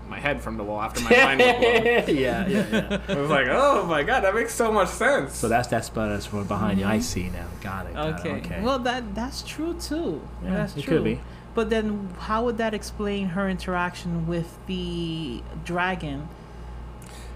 [0.10, 1.64] my head from the wall after my mind was blown.
[2.18, 2.48] yeah.
[2.48, 2.48] Yeah.
[2.48, 3.00] Yeah.
[3.08, 5.36] I was like, oh my god, that makes so much sense.
[5.36, 6.86] So that's that spot that's from behind you.
[6.86, 7.02] I mm-hmm.
[7.02, 7.48] see now.
[7.62, 7.94] Got it.
[7.94, 8.32] got it, Okay.
[8.46, 8.62] Okay.
[8.62, 10.22] Well, that that's true too.
[10.44, 10.98] Yeah, that's it true.
[10.98, 11.22] could be.
[11.56, 16.28] But then, how would that explain her interaction with the dragon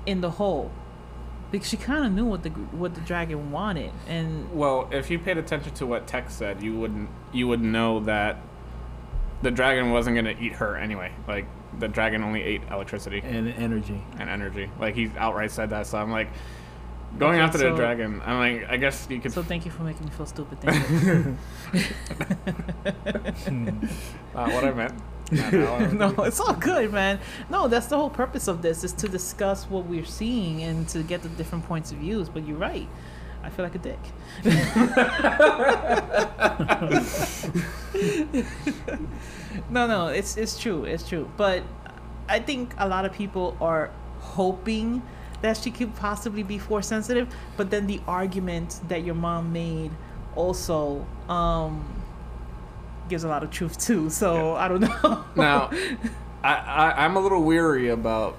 [0.06, 0.72] in the hole?
[1.52, 5.18] Because she kind of knew what the what the dragon wanted, and well, if you
[5.18, 8.38] paid attention to what Tex said, you wouldn't you would know that
[9.42, 11.14] the dragon wasn't gonna eat her anyway.
[11.28, 11.46] Like
[11.80, 13.22] the dragon only ate electricity.
[13.24, 14.02] and energy.
[14.20, 14.70] and energy.
[14.80, 15.88] Like he outright said that.
[15.88, 16.30] So I'm like,
[17.20, 18.22] going Okay, after so- the dragon.
[18.26, 19.32] I'm like, I guess you could.
[19.32, 20.60] so thank you for making me feel stupid.
[20.66, 21.38] Thank you.
[24.36, 24.94] uh, what I meant.
[25.32, 27.20] Not how I- no, it's all good, man.
[27.50, 31.04] No, that's the whole purpose of this is to discuss what we're seeing and to
[31.04, 32.30] get the different points of views.
[32.30, 32.88] But you're right.
[33.44, 34.00] I feel like a dick.
[39.70, 41.30] No, no, it's it's true, it's true.
[41.38, 41.64] But
[42.30, 45.02] I think a lot of people are hoping
[45.42, 47.34] that she could possibly be force sensitive.
[47.56, 49.92] But then the argument that your mom made
[50.36, 51.86] also um,
[53.10, 54.10] gives a lot of truth too.
[54.10, 55.26] So I don't know.
[55.36, 55.70] now,
[56.44, 58.36] I, I I'm a little weary about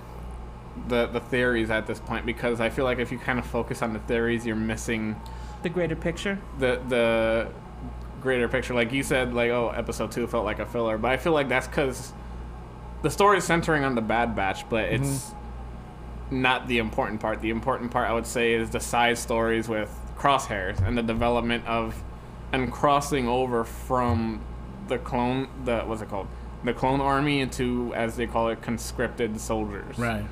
[0.88, 3.82] the the theories at this point because I feel like if you kind of focus
[3.82, 5.16] on the theories, you're missing
[5.62, 6.38] the greater picture.
[6.58, 7.48] the the
[8.20, 8.74] greater picture.
[8.74, 11.48] Like you said, like oh, episode two felt like a filler, but I feel like
[11.48, 12.12] that's because
[13.02, 15.30] the story is centering on the Bad Batch, but it's
[16.30, 17.40] not the important part.
[17.40, 21.66] The important part, I would say, is the side stories with Crosshairs and the development
[21.66, 22.02] of
[22.52, 24.40] and crossing over from
[24.88, 26.26] the clone, the what's it called,
[26.64, 29.98] the clone army into as they call it, conscripted soldiers.
[29.98, 30.24] Right.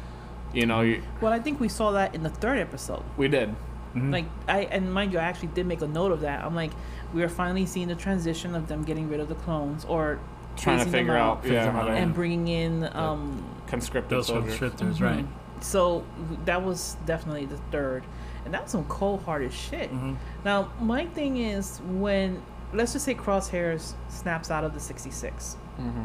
[0.53, 3.03] You know, you, Well, I think we saw that in the third episode.
[3.17, 3.55] we did.
[3.95, 4.13] Mhm.
[4.13, 6.45] Like I and mind you, I actually did make a note of that.
[6.45, 6.73] I'm like,
[7.17, 10.21] we are finally seeing the transition of them getting rid of the clones or
[10.57, 14.59] Trying to figure out, Phase yeah, them how and bringing in um conscripted Those soldiers.
[14.59, 15.03] constrictors, mhm.
[15.03, 15.27] right?
[15.61, 16.05] So
[16.45, 18.05] that was definitely the third,
[18.45, 19.93] and that was some cold-hearted shit.
[19.93, 20.17] Mhm.
[20.45, 25.57] Now, my thing is when let's just say Crosshairs snaps out of the 66.
[25.79, 26.05] Mm-hmm.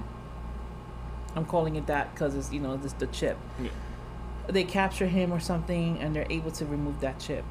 [1.36, 3.38] I'm calling it that because it's you know this the chip.
[3.62, 3.69] Yeah.
[4.47, 7.45] They capture him or something, and they're able to remove that chip.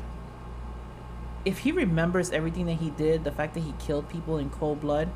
[1.45, 4.81] If he remembers everything that he did, the fact that he killed people in cold
[4.81, 5.09] blood,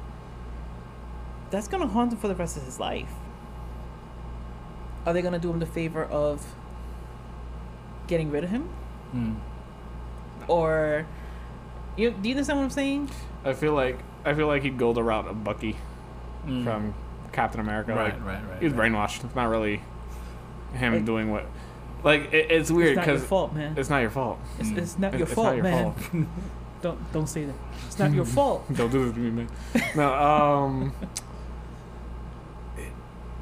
[1.51, 3.11] that's gonna haunt him for the rest of his life.
[5.07, 6.45] Are they gonna do him the favor of
[8.07, 8.69] getting rid of him,
[9.15, 9.37] Mm.
[10.49, 11.07] or
[11.97, 13.11] you do you understand what I'm saying?
[13.45, 15.77] I feel like I feel like he'd go the route of Bucky
[16.47, 16.65] Mm.
[16.65, 16.95] from
[17.33, 17.95] Captain America.
[17.95, 18.63] right, like right, right.
[18.63, 18.91] he's right.
[18.91, 19.25] brainwashed.
[19.25, 19.83] It's not really
[20.73, 21.45] him Like- doing what.
[22.05, 23.75] Like it, it's weird it's not your because fault, man.
[23.77, 24.39] it's not your fault.
[24.59, 24.79] It's, Mm.
[24.79, 25.95] it's not your it's fault, not your man.
[25.95, 26.27] fault.
[26.83, 27.55] Don't don't say that.
[27.87, 28.71] It's not your fault.
[28.75, 29.49] Don't do this to me, man.
[29.97, 30.93] No, um,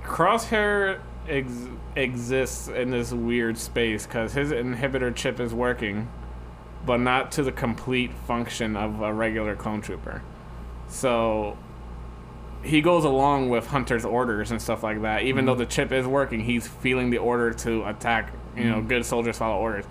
[0.05, 6.09] Crosshair ex- exists in this weird space because his inhibitor chip is working,
[6.85, 10.23] but not to the complete function of a regular clone trooper.
[10.89, 11.57] So
[12.63, 15.23] he goes along with Hunter's orders and stuff like that.
[15.23, 18.33] Even though the chip is working, he's feeling the order to attack.
[18.57, 18.89] You know, Mhm.
[18.89, 19.85] good soldiers follow orders.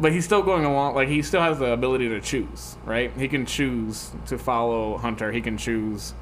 [0.00, 0.94] But he's still going along.
[0.94, 3.12] Like he still has the ability to choose, right?
[3.18, 5.30] He can choose to follow Hunter.
[5.32, 6.14] He can choose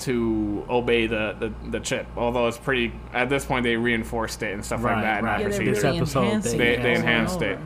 [0.00, 2.06] to obey the, the, the chip.
[2.16, 5.18] Although it's pretty at this point they reinforced it and stuff like that.
[5.20, 5.40] in right.
[5.40, 5.64] Yeah, they're.
[5.64, 7.58] This episode, enhancing they- it they enhanced it.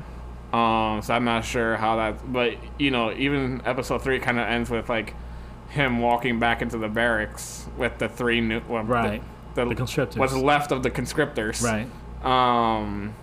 [0.52, 4.46] Um, so I'm not sure how that, but you know, even episode three kind of
[4.46, 5.14] ends with like
[5.70, 9.22] him walking back into the barracks with the three new, well, the- Right.
[9.54, 10.16] the, The conscriptors.
[10.18, 11.86] what's left of the conscriptors, Right.
[12.22, 13.14] Um,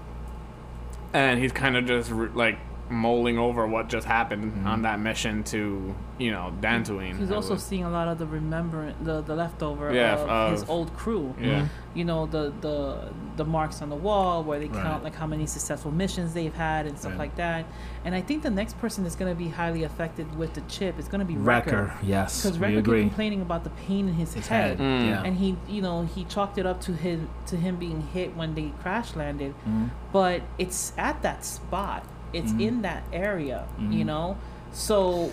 [1.14, 2.58] and he's kind of just like
[2.90, 4.66] mulling over what just happened Mhm.
[4.66, 7.18] on that mission to you know Dantooine.
[7.18, 10.52] He's I also would- seeing a lot of the remembrance, the the leftover Yeah, of
[10.52, 11.34] his old crew.
[11.40, 11.66] yeah.
[11.94, 12.98] You know the the
[13.38, 14.84] the marks on the wall where they Right.
[14.84, 17.20] count like how many successful missions they've had and stuff Right.
[17.20, 17.66] like that.
[18.04, 21.00] And I think the next person that's going to be highly affected with the chip
[21.00, 21.84] is going to be Wrecker.
[21.84, 21.94] Wrecker.
[22.04, 22.42] Yes.
[22.44, 24.78] Because We Wrecker kept complaining about the pain in his, His head.
[24.78, 24.80] head.
[24.80, 25.08] Mm.
[25.08, 25.22] Yeah.
[25.24, 28.56] And he, you know, he chalked it up to him to him being hit when
[28.56, 29.54] they crash landed.
[29.68, 29.90] Mhm.
[30.12, 32.62] but it's at that spot it's Mhm.
[32.62, 34.08] in that area you Mhm.
[34.08, 34.38] know
[34.72, 35.32] so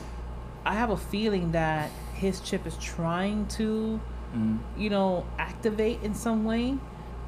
[0.64, 4.00] i have a feeling that his chip is trying to
[4.34, 4.58] Mhm.
[4.76, 6.76] you know activate in some way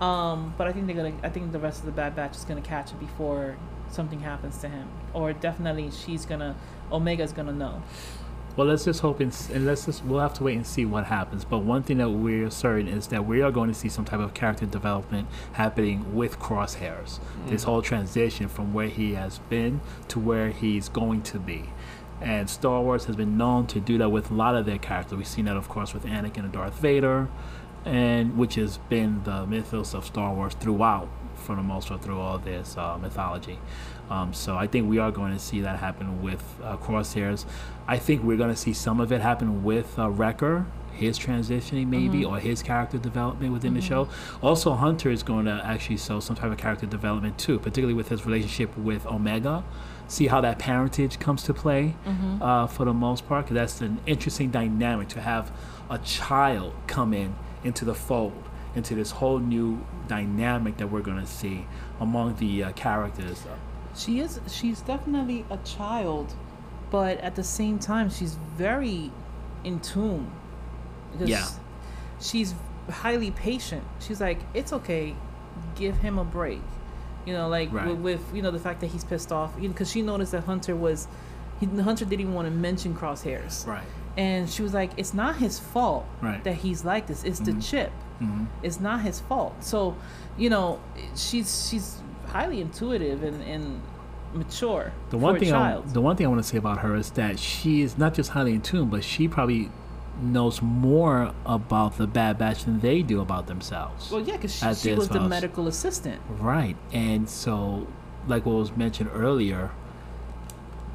[0.00, 2.44] um but i think they're gonna i think the rest of the bad batch is
[2.44, 3.56] gonna catch it before
[3.90, 6.54] something happens to him or definitely she's gonna
[6.92, 7.82] omega's gonna know
[8.58, 11.04] Well, let's just hope and, and let's just we'll have to wait and see what
[11.04, 11.44] happens.
[11.44, 14.18] But one thing that we're certain is that we are going to see some type
[14.18, 17.20] of character development happening with Crosshairs.
[17.46, 21.66] This whole transition from where he has been to where he's going to be.
[22.20, 25.16] And Star Wars has been known to do that with a lot of their characters.
[25.16, 27.28] We've seen that, of course, with Anakin and Darth Vader,
[27.84, 32.18] and which has been the mythos of Star Wars throughout, for the most part, through
[32.18, 33.60] all this uh, mythology.
[34.10, 37.44] Um, so I think we are going to see that happen with uh, Crosshairs.
[37.86, 41.86] I think we're going to see some of it happen with uh, Wrecker, his transitioning
[41.88, 44.08] maybe, or his character development within the show.
[44.42, 48.08] Also, Hunter is going to actually show some type of character development too, particularly with
[48.08, 49.62] his relationship with Omega.
[50.08, 51.94] See how that parentage comes to play
[52.42, 55.52] uh, for the most part, because that's an interesting dynamic to have
[55.90, 58.44] a child come in into the fold,
[58.74, 61.66] into this whole new dynamic that we're going to see
[62.00, 63.44] among the uh, characters.
[63.98, 66.34] She is she's definitely a child
[66.90, 69.10] but at the same time she's very
[69.64, 70.30] in tune
[71.12, 71.46] because Yeah.
[72.20, 72.54] she's
[72.90, 75.14] highly patient she's like it's okay
[75.74, 76.62] give him a break
[77.26, 77.88] you know like Right.
[77.88, 80.74] with, with you know the fact that he's pissed off because she noticed that hunter
[80.76, 81.06] was
[81.60, 83.84] he, hunter didn't even want to mention crosshairs Right.
[84.16, 86.42] and she was like it's not his fault Right.
[86.44, 89.54] that he's like this it's the chip hmm it's not his fault.
[89.62, 89.94] So,
[90.36, 90.80] you know,
[91.14, 93.80] she's she's highly intuitive and, and
[94.34, 96.78] mature The for one a thing I, the one thing I want to say about
[96.80, 99.70] her is that she is not just highly in tune, but she probably
[100.20, 104.10] knows more about the Bad Batch than they do about themselves.
[104.10, 106.20] well, yeah, because she, she this was the medical assistant.
[106.28, 106.76] Right.
[106.92, 107.86] And so,
[108.26, 109.70] like what was mentioned earlier,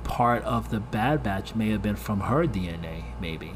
[0.03, 3.53] part of the Bad Batch may have been from her DNA, maybe.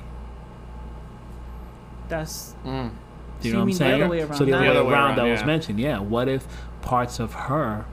[2.08, 2.92] That's Mm.
[3.42, 4.02] Do you know what I'm mean the saying?
[4.02, 5.80] other way around, so the other way The other way around, around, that was mentioned.
[5.80, 6.00] Yeah.
[6.00, 6.48] What if
[6.88, 7.86] parts of her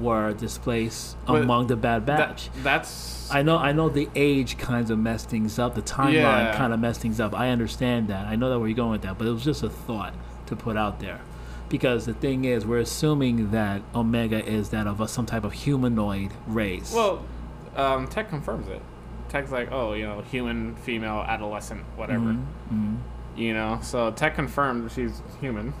[0.00, 2.50] were displaced But among the Bad That- Batch?
[2.62, 5.74] that's I know, I know the age kind of messed things up.
[5.74, 6.56] The timeline Yeah.
[6.56, 7.34] kind of messed things up.
[7.34, 8.26] I understand that.
[8.26, 10.12] I know that where you're going with that, but it was just a thought
[10.46, 11.20] to put out there,
[11.68, 15.52] because the thing is, we're assuming that Omega is that of a, some type of
[15.52, 16.92] humanoid race.
[16.94, 17.22] well,
[17.76, 18.82] um, Tech confirms it.
[19.28, 22.24] Tech's like, oh, you know, human, female, adolescent, whatever.
[22.24, 22.96] Mhm, mhm,
[23.36, 25.74] You know, so Tech confirmed she's human,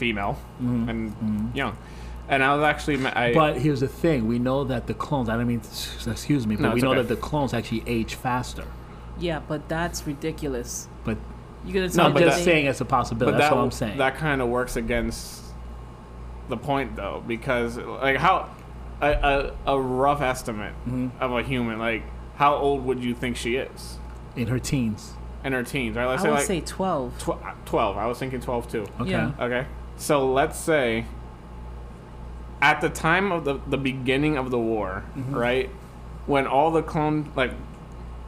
[0.00, 1.54] female, mhm, and mhm.
[1.54, 1.76] young.
[2.28, 5.28] And I was actually, ma- I, But here's the thing: we know that the clones.
[5.28, 5.60] I don't mean,
[6.06, 7.02] excuse me, but No, we know okay.
[7.02, 8.64] that the clones actually age faster.
[9.18, 10.88] Yeah, but that's ridiculous.
[11.04, 11.18] But
[11.64, 13.36] You're gonna no, tell I'm me just they- saying it's a possibility.
[13.36, 13.98] That's that all I'm saying.
[13.98, 15.42] that kind of works against
[16.48, 18.48] the point though, because like how
[19.02, 19.10] a
[19.66, 21.10] a, a rough estimate Mhm.
[21.20, 22.02] of a human, like
[22.36, 23.98] how old would you think she is
[24.36, 25.14] In her teens.
[25.44, 25.96] in her teens?
[25.96, 27.12] Right, let's I say would like say twelve.
[27.18, 27.96] tw- twelve.
[27.98, 28.86] I was thinking twelve too.
[29.00, 29.10] Okay.
[29.10, 29.32] Yeah.
[29.38, 29.66] Okay.
[30.00, 31.04] So let's say
[32.62, 35.34] at the time of the, the beginning of the war, Mhm.
[35.34, 35.70] right?
[36.26, 37.52] When all the clone like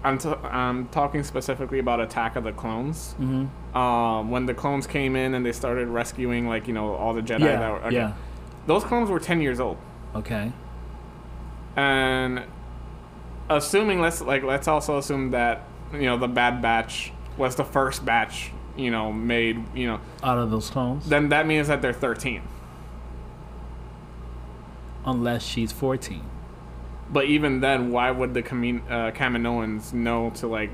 [0.05, 3.15] I'm t- I'm talking specifically about Attack of the Clones.
[3.21, 3.77] Mm-hmm.
[3.79, 7.23] Um, when the clones came in and they started rescuing like, you know, all the
[7.23, 7.59] Jedi Yeah.
[7.61, 7.95] that were okay.
[7.97, 8.13] Yeah.
[8.67, 9.79] Those clones were 10 years old.
[10.15, 10.53] Okay.
[11.77, 12.43] And
[13.49, 18.05] assuming let's like let's also assume that, you know, the Bad Batch was the first
[18.05, 21.93] batch, you know, made, you know, Out of those clones, then that means that they're
[21.93, 22.43] 13.
[25.05, 26.23] unless she's 14.
[27.11, 30.71] But even then, why would the Kamin- uh, Kaminoans know to like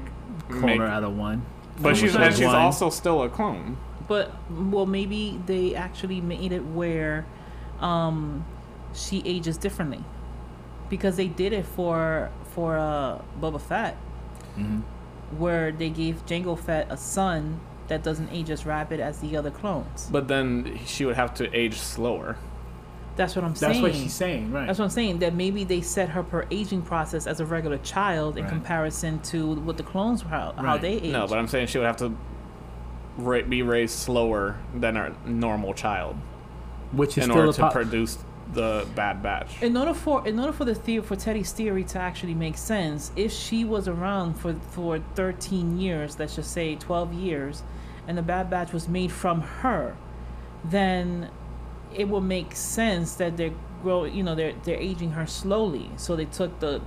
[0.49, 0.79] Clone make?
[0.81, 1.43] her out of one.
[1.81, 2.55] But she's and she's one.
[2.55, 3.77] also still a clone.
[4.07, 7.27] But well, maybe they actually made it where
[7.81, 8.45] um,
[8.95, 10.05] she ages differently
[10.91, 13.97] because they did it for for uh, Boba Fett,
[14.59, 14.83] Mhm.
[15.39, 19.51] where they gave Jango Fett a son that doesn't age as rapid as the other
[19.51, 20.09] clones.
[20.11, 22.37] But then she would have to age slower.
[23.17, 23.73] That's what I'm saying.
[23.73, 24.67] That's what she's saying, right?
[24.67, 25.19] That's what I'm saying.
[25.19, 28.53] That maybe they set her per aging process as a regular child in Right.
[28.53, 30.81] comparison to what the clones how, how Right.
[30.81, 31.13] they age.
[31.13, 32.13] No, but I'm saying she would have to
[33.17, 36.15] ra- be raised slower than a normal child
[36.93, 38.19] Which is in still order a to po- produce
[38.53, 39.63] the Bad Batch.
[39.63, 43.11] in order for in order for the theory for Teddy's theory to actually make sense,
[43.17, 47.63] if she was around for for 13 years, let's just say 12 years,
[48.09, 49.97] and the Bad Batch was made from her,
[50.65, 51.31] then
[51.95, 55.91] it will make sense that they're grow you know they're they're aging her slowly.
[55.97, 56.81] So they took the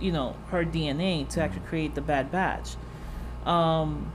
[0.00, 2.74] you know her DNA to actually create the Bad Batch.
[3.46, 4.12] Um,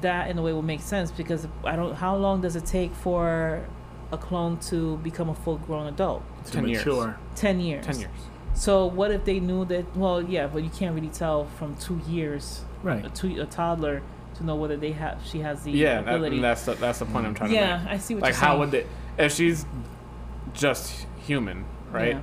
[0.00, 1.94] that in a way will make sense because I don't.
[1.94, 3.64] How long does it take for
[4.10, 6.22] a clone to become a full grown adult?
[6.46, 6.84] to 10 years.
[6.84, 7.16] mature.
[7.36, 7.86] Ten years.
[7.86, 8.10] Ten years.
[8.54, 9.96] So what if they knew that?
[9.96, 13.14] Well, yeah, but you can't really tell from two years right a, Right.
[13.14, 14.02] two, a toddler
[14.36, 16.40] to know whether they have she has the Yeah, that, ability.
[16.40, 17.60] that's the, that's the point I'm trying to make.
[17.64, 17.86] yeah.
[17.88, 18.60] I see what Like, you're how saying.
[18.60, 18.86] would they?
[19.18, 19.66] If she's
[20.54, 22.14] just human, right?
[22.14, 22.20] Yeah.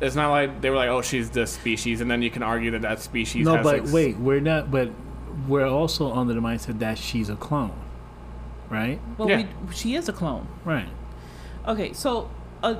[0.00, 2.72] It's not like they were like, oh, she's this species, and then you can argue
[2.72, 3.44] that that species.
[3.46, 4.70] No, has but like, wait, we're not.
[4.70, 4.90] But
[5.46, 7.72] we're also under the mindset that she's a clone,
[8.68, 9.00] right?
[9.16, 9.46] Well, Yeah.
[9.68, 10.48] we, she is a clone.
[10.64, 10.88] Right.
[11.68, 12.28] Okay, so
[12.64, 12.74] uh,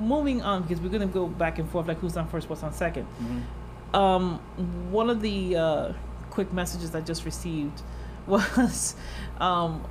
[0.00, 2.72] moving on because we're gonna go back and forth like who's on first, what's on
[2.72, 3.04] 2nd
[3.94, 4.40] Um,
[4.90, 5.92] one of the uh,
[6.30, 7.82] quick messages I just received
[8.26, 8.94] was
[9.40, 9.84] um,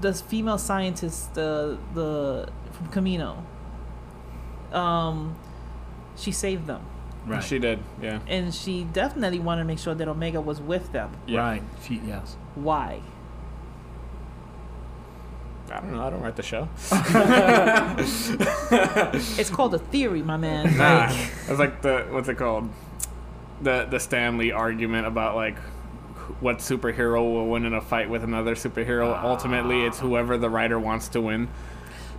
[0.00, 3.42] the female scientist, the the from Kamino.
[4.72, 5.36] Um,
[6.16, 6.82] she saved them,
[7.26, 7.44] Right.
[7.44, 8.20] She did, yeah.
[8.26, 11.12] and she definitely wanted to make sure that Omega was with them.
[11.26, 11.40] Yeah.
[11.40, 11.62] Right.
[11.84, 12.36] She, yes.
[12.54, 13.00] Why?
[15.70, 16.02] I don't know.
[16.02, 16.68] I don't write the show.
[19.38, 20.76] It's called a theory, my man.
[20.76, 21.16] Nah, Like,
[21.48, 22.68] it's like the what's it called?
[23.62, 25.56] The the Stanley argument about like
[26.42, 29.22] what superhero will win in a fight with another superhero.
[29.22, 30.02] Ultimately, it's ah.
[30.02, 31.48] whoever the writer wants to win.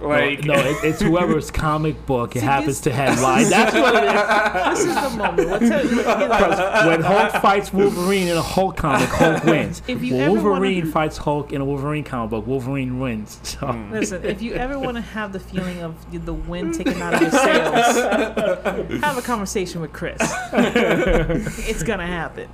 [0.02, 3.44] Like no, it, it's whoever's comic book it See, happens this- to headline.
[3.50, 4.86] That's what it is.
[4.86, 5.50] this is the moment.
[5.50, 9.82] What tell- you know, when Hulk fights Wolverine in a Hulk comic, Hulk wins.
[9.88, 13.40] If you When ever Wolverine fights Hulk in a Wolverine comic book, Wolverine wins.
[13.44, 13.94] So, hmm.
[13.94, 17.22] Listen, if you ever want to have the feeling of the wind taken out of
[17.22, 20.18] your sails, have a conversation with Chris.
[20.22, 22.50] it's gonna happen.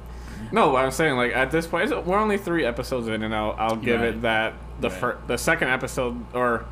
[0.51, 3.33] No, what I'm saying like at this point it's- we're only three episodes in, and
[3.35, 4.09] I'll I'll give Right.
[4.09, 4.99] it that the Right.
[4.99, 6.65] fir- the second episode or.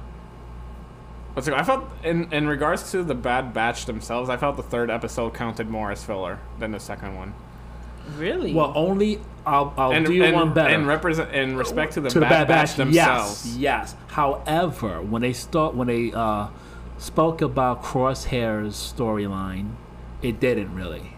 [1.33, 4.63] What's it, I felt in in regards to the Bad Batch themselves, I felt the
[4.63, 7.33] third episode counted more as filler than the second one.
[8.17, 8.53] Really?
[8.55, 10.73] well, only I'll, I'll and do you and, one better.
[10.73, 13.57] and represent in respect to the, to Bad, the Bad Batch, Batch, themselves.
[13.57, 13.95] yes, yes.
[14.07, 16.47] However, when they start, when they uh,
[16.97, 19.71] spoke about Crosshair's storyline,
[20.21, 21.16] it didn't really.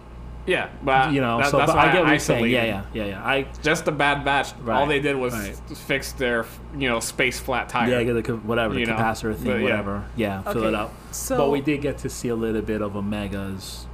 [0.50, 2.46] Yeah, but You know, that- so that's but I get what you're saying.
[2.50, 3.24] Yeah, yeah, yeah, yeah.
[3.26, 4.54] I Just the Bad Batch.
[4.54, 5.56] All Right, they did was right.
[5.78, 6.46] fix their,
[6.76, 7.90] you know, space flat tire.
[7.90, 9.64] yeah, get the whatever the You know, capacitor thing, but yeah.
[9.64, 10.04] whatever.
[10.16, 10.92] Yeah, fill it up.
[11.12, 13.86] so but we did get to see a little bit of Omega's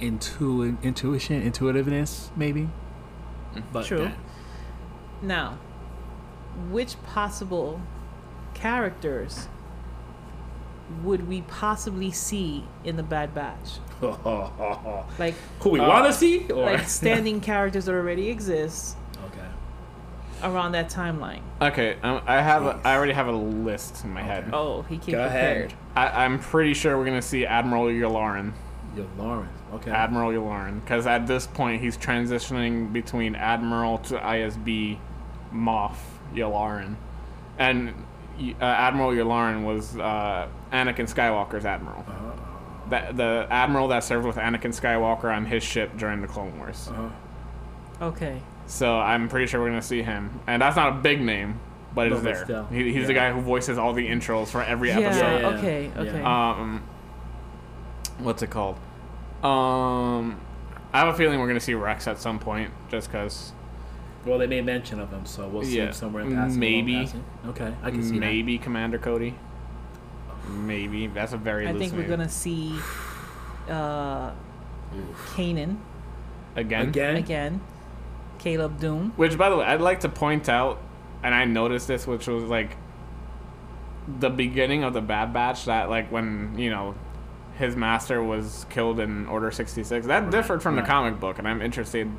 [0.00, 2.62] intu- intuition, intuitiveness, maybe.
[2.62, 3.60] Mm-hmm.
[3.72, 4.02] But True.
[4.04, 4.12] yeah.
[5.20, 5.58] now,
[6.70, 7.80] which possible
[8.54, 9.48] characters
[11.02, 13.78] would we possibly see in the Bad Batch?
[15.18, 16.46] Like, Who we Uh, want to see?
[16.50, 16.64] Or?
[16.66, 18.96] like standing characters that already exist.
[19.26, 19.46] okay.
[20.42, 21.40] around that timeline?
[21.60, 22.64] Okay, um, I have.
[22.66, 24.50] A, I already have a list in my head.
[24.52, 25.72] Oh, he came Go prepared.
[25.96, 26.14] ahead.
[26.14, 28.52] I, I'm pretty sure we're gonna see Admiral Yularen.
[28.94, 29.48] Yularen.
[29.74, 29.90] Okay.
[29.90, 34.98] Admiral Yularen, because at this point he's transitioning between Admiral to ISB
[35.52, 35.96] Moff
[36.34, 36.94] Yularen,
[37.58, 37.92] and
[38.60, 42.00] uh, Admiral Yularen was uh, Anakin Skywalker's admiral.
[42.08, 42.32] Uh-huh.
[42.90, 46.88] That the admiral that served with Anakin Skywalker on his ship during the Clone Wars.
[46.90, 47.08] Uh-huh.
[48.06, 48.40] Okay.
[48.66, 51.58] So I'm pretty sure we're gonna see him, and that's not a big name,
[51.94, 52.44] but it's but there.
[52.44, 52.66] still.
[52.66, 53.30] He, he's the Yeah.
[53.30, 55.20] guy who voices all the intros for every Yeah, episode.
[55.20, 55.90] Yeah, yeah, Okay.
[55.94, 56.00] yeah.
[56.02, 56.22] Okay.
[56.22, 56.82] Um,
[58.18, 58.76] what's it called?
[59.42, 60.40] Um,
[60.92, 63.52] I have a feeling we're gonna see Rex at some point, just because
[64.26, 65.86] Well, they made mention of him, so we'll see Yeah.
[65.86, 66.60] him somewhere in passing.
[66.60, 66.94] Maybe.
[66.94, 67.24] along passing.
[67.48, 69.34] Okay, I can see maybe Commander Cody.
[70.46, 72.10] Maybe that's a very I loose think we're name.
[72.10, 72.78] gonna see
[73.68, 74.32] uh,
[75.34, 75.76] Kanan
[76.56, 76.88] again.
[76.88, 77.16] Again?
[77.16, 77.60] again.
[78.38, 79.10] Caleb Dume.
[79.16, 80.80] Which, by the way, I'd like to point out,
[81.22, 82.76] and I noticed this, which was like
[84.20, 85.64] the beginning of the Bad Batch.
[85.66, 86.94] That like when you know
[87.56, 90.06] his master was killed in Order sixty six.
[90.06, 90.82] That Right, differed from right.
[90.84, 92.10] the comic book, and I'm interested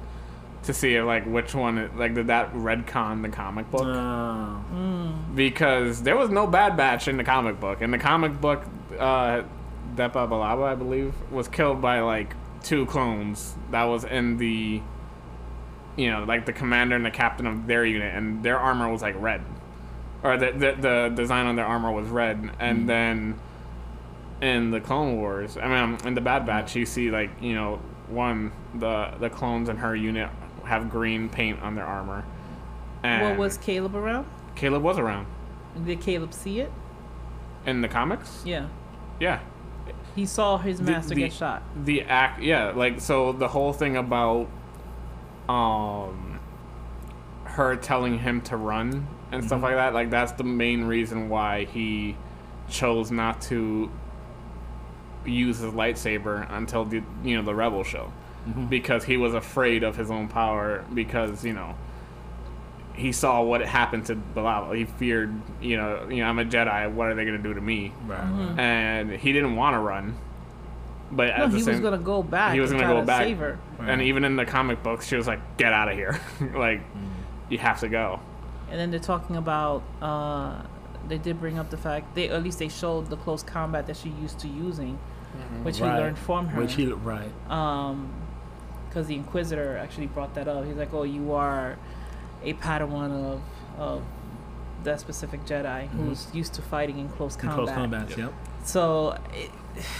[0.63, 1.89] to see if, like which one.
[1.97, 3.85] Like did that retcon the comic book?
[3.85, 5.15] Oh.
[5.35, 7.81] because there was no Bad Batch in the comic book.
[7.81, 8.63] In the comic book,
[8.97, 9.43] uh,
[9.95, 12.33] Depa Billaba, I believe, was killed by like
[12.63, 14.81] two clones that was in the,
[15.95, 19.01] you know, like the commander and the captain of their unit, and their armor was
[19.01, 19.41] like red,
[20.23, 23.39] or the the, the design on their armor was red, and then
[24.41, 27.79] in the Clone Wars, I mean, in the Bad Batch, you see like you know
[28.07, 30.29] one the the clones in her unit
[30.69, 32.23] have green paint on their armor.
[33.03, 34.25] And What was Caleb around?
[34.55, 35.25] Caleb was around
[35.85, 36.71] Did Caleb see it?
[37.65, 38.41] in the comics?
[38.45, 38.67] Yeah.
[39.19, 39.39] Yeah.
[40.15, 41.63] He saw his master the- get shot.
[41.85, 44.47] The act, yeah, like so the whole thing about
[45.47, 46.39] um
[47.45, 51.65] her telling him to run and stuff like that, like that's the main reason why
[51.65, 52.15] he
[52.69, 53.91] chose not to
[55.25, 58.11] use his lightsaber until the you know the rebel show
[58.69, 61.75] because he was afraid of his own power because you know
[62.93, 64.71] he saw what happened to Bilal.
[64.73, 66.91] He feared, you know, you know, I'm a Jedi.
[66.91, 67.93] What are they gonna do to me?
[68.05, 68.59] Right, Mm-hmm.
[68.59, 70.17] And he didn't want to run,
[71.11, 72.53] but No, he same, was gonna go back.
[72.53, 73.23] he was gonna try go to back.
[73.23, 73.59] Save her.
[73.79, 76.19] And even in the comic books, she was like, "Get out of here!
[76.53, 76.81] like,
[77.49, 78.19] you have to go."
[78.69, 79.83] And then they're talking about.
[80.01, 80.61] Uh,
[81.07, 83.97] they did bring up the fact they at least they showed the close combat that
[83.97, 84.99] she used to using,
[85.63, 86.61] which he learned from her.
[86.61, 87.31] Which he, right.
[87.49, 88.11] um,
[88.89, 90.65] because the Inquisitor actually brought that up.
[90.65, 91.77] He's like, "Oh, you are
[92.43, 93.41] a Padawan of
[93.77, 94.03] of
[94.83, 98.33] that specific Jedi who's used to fighting in close In combat." close combats, yep.
[98.63, 99.51] So, it,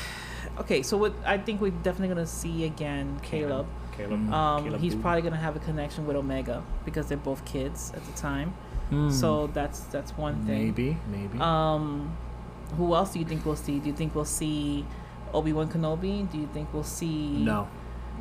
[0.60, 3.68] okay, so what I think we're definitely gonna see again, Caleb.
[3.96, 4.34] Caleb.
[4.34, 5.02] Um, Caleb he's Boone.
[5.02, 8.54] probably gonna have a connection with Omega because they're both kids at the time.
[8.92, 9.12] Mm.
[9.12, 10.66] So that's that's one thing.
[10.66, 11.40] maybe, maybe.
[11.40, 12.18] Um,
[12.78, 13.80] who else do you think we'll see?
[13.80, 14.86] Do you think we'll see
[15.34, 16.32] Obi Wan Kenobi?
[16.32, 17.38] Do you think we'll see?
[17.38, 17.68] no,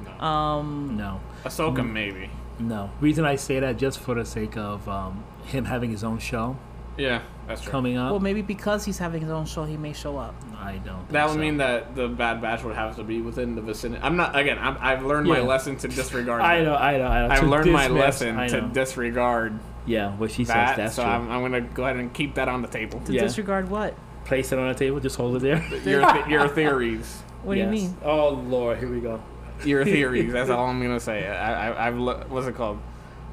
[0.04, 0.24] no.
[0.24, 1.92] Um, no, Ahsoka, mm.
[1.92, 2.30] maybe.
[2.58, 2.90] no.
[3.00, 6.56] Reason I say that just for the sake of um, him having his own show
[6.96, 7.70] Yeah, that's true.
[7.70, 8.10] coming up.
[8.10, 10.34] Well, maybe because he's having his own show, he may show up.
[10.60, 10.96] I don't.
[10.98, 11.38] Think That would so.
[11.40, 14.02] mean that the Bad Batch would have to be within the vicinity.
[14.02, 14.36] I'm not.
[14.36, 16.42] Again, I'm, I've learned my lesson to disregard.
[16.42, 17.32] I know, I know, I know.
[17.34, 20.76] I've To learned my lesson to disregard yeah, what she says.
[20.76, 21.10] That's so true.
[21.12, 23.00] I'm, I'm gonna go ahead and keep that on the table.
[23.00, 23.22] To Yeah.
[23.22, 23.94] disregard what?
[24.24, 25.00] Place it on the table.
[25.00, 25.64] Just hold it there.
[25.84, 27.22] Your th- your theories.
[27.44, 27.70] What Yes.
[27.70, 27.96] do you mean?
[28.04, 29.22] Oh Lord, here we go.
[29.64, 30.32] Your theories.
[30.32, 31.26] That's all I'm gonna say.
[31.28, 32.78] I, I I've le- what's it called?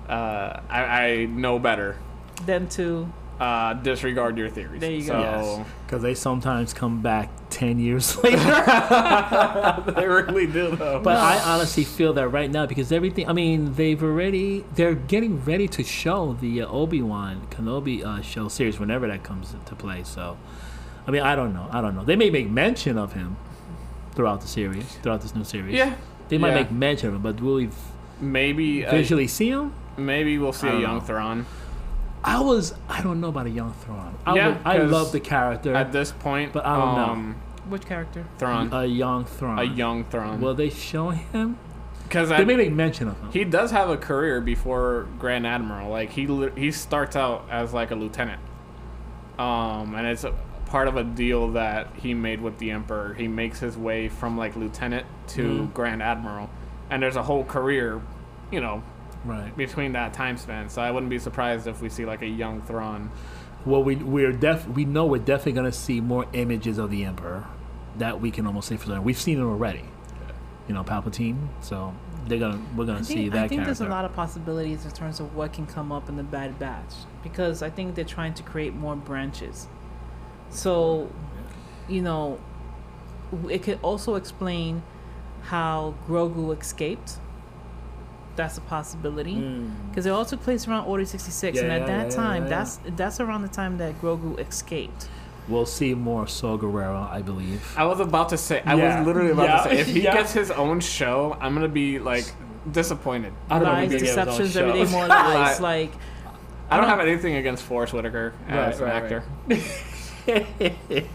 [0.09, 1.97] Uh, I, I know better.
[2.45, 4.79] than to Uh, disregard your theories.
[4.79, 5.13] There you go.
[5.13, 5.67] So Yes.
[5.85, 8.37] Because they sometimes come back ten years later.
[9.95, 10.99] they really do though.
[11.03, 13.27] But I honestly feel that right now because everything.
[13.29, 18.21] I mean, they've already they're getting ready to show the uh, Obi Wan Kenobi uh,
[18.21, 20.03] show series whenever that comes into play.
[20.03, 20.37] So,
[21.07, 21.67] I mean, I don't know.
[21.71, 22.03] I don't know.
[22.03, 23.37] They may make mention of him
[24.13, 25.75] throughout the series, throughout this new series.
[25.75, 25.95] yeah,
[26.29, 26.55] they might yeah.
[26.55, 27.69] make mention of him, but will we
[28.19, 29.73] maybe uh, visually see him?
[29.97, 30.99] maybe we'll see a young know.
[30.99, 31.45] Thrawn
[32.23, 32.73] I was.
[32.89, 34.15] I don't know about a young Thrawn.
[34.25, 35.75] I, Yeah, would- I 'cause love the character.
[35.75, 36.53] at this point.
[36.53, 37.03] But I don't know.
[37.13, 37.35] um,
[37.69, 38.25] which character?
[38.39, 39.59] Thrawn, a young Thrawn.
[39.59, 41.57] a young Thrawn, Will they show him?
[42.03, 43.31] because They may make mention of him.
[43.31, 45.89] he does have a career before Grand Admiral.
[45.91, 46.25] Like he
[46.57, 48.39] he starts out as like a lieutenant,
[49.37, 50.33] um, and it's a,
[50.65, 53.13] part of a deal that he made with the Emperor.
[53.13, 55.73] He makes his way from like lieutenant to Mhm.
[55.73, 56.49] Grand Admiral,
[56.89, 58.01] and there's a whole career,
[58.51, 58.81] you know,
[59.23, 59.55] right.
[59.55, 60.69] between that time span.
[60.69, 63.11] So I wouldn't be surprised if we see like a young Thrawn.
[63.65, 67.45] Well, we we're def we know we're definitely gonna see more images of the Emperor.
[67.97, 69.03] That we can almost say for certain.
[69.03, 69.83] We've seen it already.
[70.67, 71.37] You know, Palpatine.
[71.61, 71.93] So
[72.27, 74.91] they're gonna we're gonna I see that I think there's a lot of possibilities in
[74.91, 76.93] terms of what can come up in the Bad Batch
[77.23, 79.67] because I think they're trying to create more branches.
[80.49, 81.09] So,
[81.87, 82.39] you know,
[83.49, 84.83] it could also explain
[85.43, 87.17] how Grogu escaped.
[88.35, 89.71] That's a possibility Mm.
[89.89, 92.49] because it all took place around Order 66, and at yeah, that yeah, time, yeah.
[92.49, 95.07] that's that's around the time that Grogu escaped.
[95.47, 97.63] We'll see more of Saw Gerrera, I believe.
[97.77, 98.61] I was about to say.
[98.65, 98.97] I Yeah.
[98.97, 99.57] was literally about Yeah.
[99.63, 99.79] to say.
[99.79, 100.13] If he Yeah.
[100.15, 102.25] gets his own show, I'm gonna be like
[102.69, 103.31] disappointed.
[103.49, 104.67] I don't Lies, he gets his own deceptions, show.
[104.67, 105.61] everyday more lies.
[105.61, 105.93] Like
[106.69, 109.23] I don't I have anything against Forest Whitaker as an right, actor.
[109.49, 109.53] I
[110.25, 111.05] He's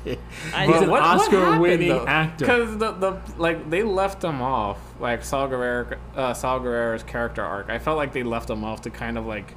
[0.54, 2.44] an Oscar-winning actor.
[2.44, 7.42] Because the, the like they left him off like Saw Gerrera, uh, Saw Gerrera's character
[7.42, 7.70] arc.
[7.70, 9.54] I felt like they left him off to kind of like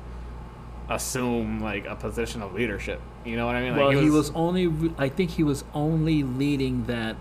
[0.90, 3.02] assume like a position of leadership.
[3.26, 3.72] You know what I mean?
[3.72, 4.72] Like well, he was, only.
[4.98, 7.16] I think he was only leading that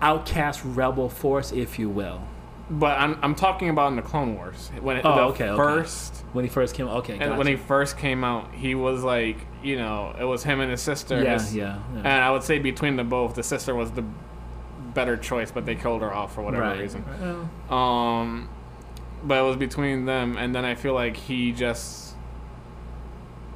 [0.00, 2.22] outcast rebel force, if you will,
[2.70, 5.56] But I'm I'm talking about in the Clone Wars when it, Oh, the okay, okay.
[5.56, 6.86] first when he first came.
[6.88, 10.60] Okay, and when he first came out, he was like you know it was him
[10.60, 11.22] and his sister.
[11.22, 11.98] yeah, His- yeah, yeah.
[11.98, 14.04] And I would say between the both, the sister was the
[14.94, 16.78] better choice, but they killed her off for whatever right.
[16.80, 17.04] reason.
[17.70, 18.48] Well, Um,
[19.24, 22.14] but it was between them, and then I feel like he just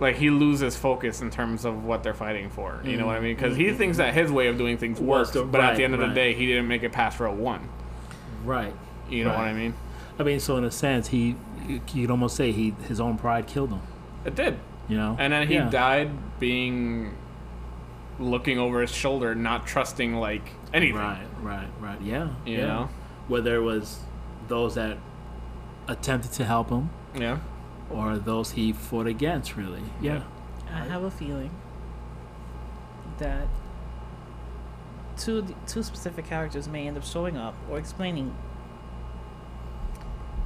[0.01, 2.81] like he loses focus in terms of what they're fighting for.
[2.83, 3.37] You know what I mean?
[3.37, 6.01] Because he thinks that his way of doing things works, but at the end of
[6.01, 7.69] the day, he didn't make it past row one.
[8.45, 8.73] right.
[9.13, 9.75] You know what I mean?
[10.19, 11.37] I mean, so in a sense, he
[11.95, 13.81] you'd almost say he his own pride killed him.
[14.25, 14.59] It did,
[14.89, 15.69] You know, and then he Yeah.
[15.71, 16.11] died
[16.41, 17.15] being
[18.19, 20.97] looking over his shoulder, not trusting like anything.
[20.97, 22.01] Right, right, right.
[22.01, 22.67] Yeah, You yeah.
[22.67, 22.89] know?
[23.29, 24.01] whether it was
[24.49, 24.99] those that
[25.89, 27.39] attempted to help him Yeah.
[27.91, 29.57] or those he fought against.
[29.57, 30.21] Really, yeah.
[30.73, 31.51] I have a feeling
[33.19, 33.47] that
[35.17, 38.35] two two specific characters may end up showing up or explaining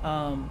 [0.05, 0.51] um,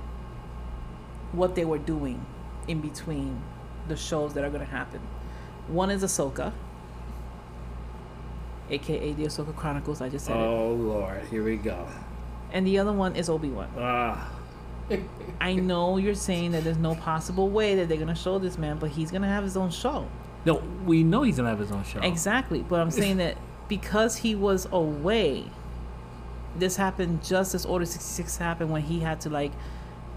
[1.31, 2.25] what they were doing
[2.67, 3.41] in between
[3.87, 5.01] the shows that are going to happen.
[5.67, 6.53] One is Ahsoka,
[8.69, 10.01] aka the Ahsoka Chronicles.
[10.01, 11.87] I just said it, Oh Lord, here we go.
[12.51, 13.69] and the other one is Obi Wan.
[13.77, 14.31] Ah,
[15.41, 18.57] I know you're saying that there's no possible way that they're going to show this
[18.57, 20.07] man, but he's going to have his own show.
[20.45, 21.99] no, we know he's gonna have his own show.
[22.01, 23.37] Exactly, but I'm saying that
[23.67, 25.45] because he was away,
[26.57, 29.51] this happened just as Order 66 happened when he had to like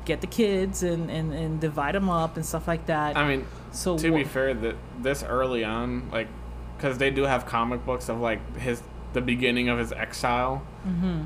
[0.04, 3.16] get the kids and and, and divide them up and stuff like that.
[3.16, 6.28] I mean, so to be fair, that this early on, like,
[6.76, 8.82] because they do have comic books of like his
[9.12, 10.62] the beginning of his exile.
[10.86, 11.24] Mm-hmm.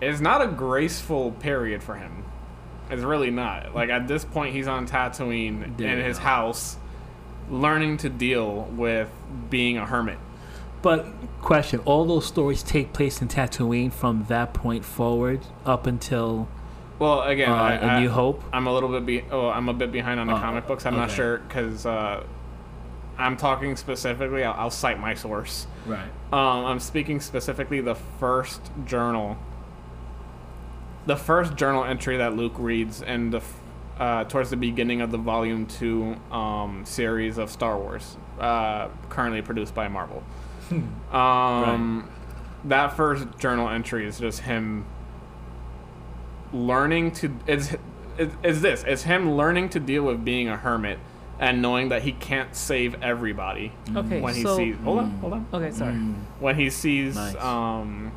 [0.00, 2.24] It's not a graceful period for him.
[2.90, 3.74] It's really not.
[3.74, 6.76] Like at this point, he's on Tatooine There in his house,
[7.50, 9.10] learning to deal with
[9.50, 10.18] being a hermit.
[10.82, 11.06] But
[11.42, 16.48] question: All those stories take place in Tatooine from that point forward up until
[16.98, 18.42] Well, again, uh, I, A I- New Hope.
[18.52, 20.86] I'm a little bit be oh, I'm a bit behind on the Oh, comic books.
[20.86, 22.22] I'm not sure because uh,
[23.18, 24.44] I'm talking specifically.
[24.44, 25.66] I'll, I'll cite my source.
[25.86, 26.08] Right.
[26.32, 29.36] Um, I'm speaking specifically the first journal.
[31.06, 33.60] The first journal entry that Luke reads in the f-
[33.98, 39.42] uh, towards the beginning of the Volume Two um, series of Star Wars, uh, currently
[39.42, 40.22] produced by Marvel.
[41.12, 42.08] Um,
[42.64, 44.84] That first journal entry is just him
[46.52, 47.34] learning to.
[47.46, 47.74] It's,
[48.18, 48.84] it's, it's this.
[48.86, 50.98] It's him learning to deal with being a hermit
[51.38, 54.76] and knowing that he can't save everybody okay, when he so sees.
[54.82, 55.92] Hold on, hold on okay, sorry.
[56.40, 57.36] when he sees Nice.
[57.36, 58.10] um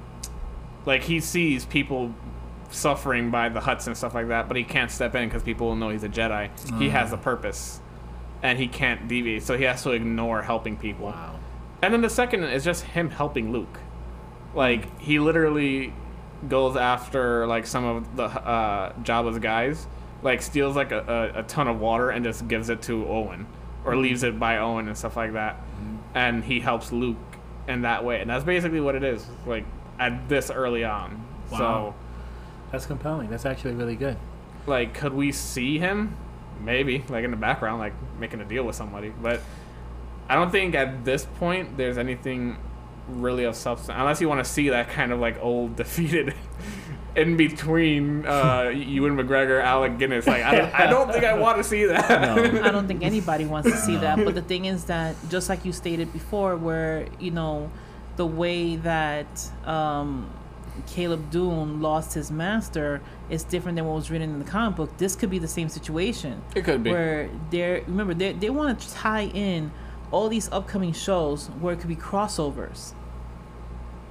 [0.87, 2.15] like he sees people
[2.71, 5.67] suffering by the Hutts and stuff like that but he can't step in because people
[5.67, 6.49] will know he's a jedi
[6.79, 7.79] he has a purpose
[8.41, 11.35] and he can't deviate so he has to ignore helping people Wow.
[11.81, 13.79] And then the second is just him helping luke.
[14.53, 15.93] Like he literally
[16.47, 19.85] goes after like some of the uh jabba's guys
[20.23, 23.45] like steals like a, a, a ton of water and just gives it to owen
[23.85, 25.57] or leaves it by owen and stuff like that.
[26.13, 27.17] And he helps luke
[27.67, 28.21] in that way.
[28.21, 29.65] And that's basically what it is like
[29.99, 31.23] at this early on.
[31.51, 31.95] Wow.
[32.71, 33.29] That's compelling.
[33.29, 34.17] That's actually really good.
[34.67, 36.15] like could we see him?
[36.59, 37.03] Maybe.
[37.09, 39.09] Like in the background like making a deal with somebody.
[39.09, 39.41] But
[40.31, 42.57] i don't think at this point there's anything
[43.07, 46.33] really of substance unless you want to see that kind of like old defeated
[47.15, 51.57] in between uh ewan mcgregor alec guinness like i don't, I don't think i want
[51.57, 52.61] to see that No.
[52.67, 54.23] I don't think anybody wants to see that.
[54.23, 57.69] But the thing is that, just like you stated before, where you know,
[58.15, 59.27] the way that
[59.65, 60.29] um,
[60.87, 64.97] Caleb Dume lost his master is different than what was written in the comic book.
[64.97, 66.41] This could be the same situation.
[66.55, 69.71] it could be Where they're remember they they want to tie in
[70.11, 72.93] all these upcoming shows where it could be crossovers.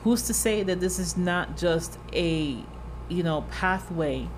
[0.02, 2.56] Who's to say that this is not just a
[3.08, 4.28] you know pathway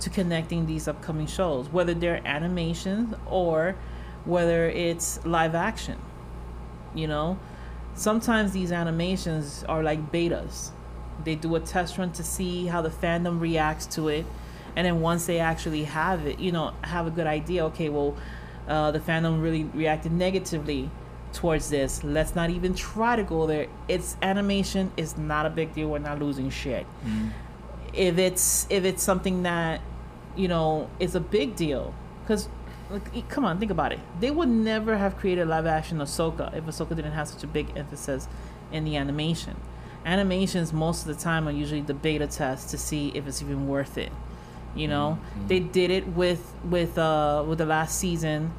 [0.00, 3.74] to connecting these upcoming shows, whether they're animations or
[4.24, 5.98] whether it's live action.
[6.94, 7.38] You know,
[7.94, 10.70] sometimes these animations are like betas.
[11.24, 14.24] They do a test run to see how the fandom reacts to it,
[14.76, 17.64] and then once they actually have it, you know, have a good idea.
[17.66, 18.16] Okay, well,
[18.68, 20.90] uh, the fandom really reacted negatively
[21.32, 22.02] towards this.
[22.04, 23.66] Let's not even try to go there.
[23.88, 24.92] It's animation.
[24.96, 25.88] is not a big deal.
[25.88, 26.86] We're not losing shit.
[27.92, 29.80] If it's if it's something that
[30.36, 32.48] you know is a big deal, because
[32.90, 34.00] like, come on, think about it.
[34.20, 37.76] They would never have created live action Ahsoka if Ahsoka didn't have such a big
[37.76, 38.28] emphasis
[38.72, 39.56] in the animation.
[40.04, 43.68] Animations most of the time are usually the beta test to see if it's even
[43.68, 44.12] worth it.
[44.74, 45.18] You know,
[45.48, 48.52] they did it with with uh with the last season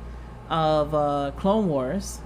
[0.50, 2.20] of uh, Clone Wars.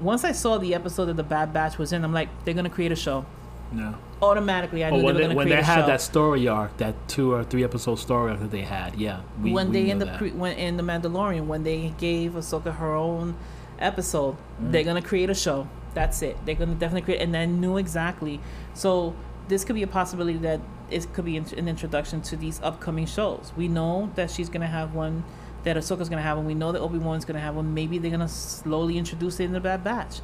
[0.00, 2.70] Once I saw the episode that the Bad Batch was in, I'm like, they're gonna
[2.70, 3.24] create a show.
[3.72, 3.94] No.
[4.22, 5.38] Automatically, I knew Oh, they when were they, gonna create a show.
[5.38, 5.86] when they had show.
[5.86, 9.20] that story arc, that two or three episode story arc that they had, yeah.
[9.42, 12.74] We, when we they in the pre- when in the Mandalorian, when they gave Ahsoka
[12.76, 13.36] her own
[13.78, 14.70] episode, mm-hmm.
[14.72, 15.68] they're gonna create a show.
[15.94, 16.36] That's it.
[16.44, 18.40] They're gonna definitely create, and I knew exactly.
[18.74, 19.14] So
[19.48, 23.52] this could be a possibility that it could be an introduction to these upcoming shows.
[23.56, 25.24] We know that she's gonna have one,
[25.64, 26.46] that Ahsoka's gonna have one.
[26.46, 27.74] We know that Obi Wan's gonna have one.
[27.74, 30.20] Maybe they're gonna slowly introduce it in the Bad Batch.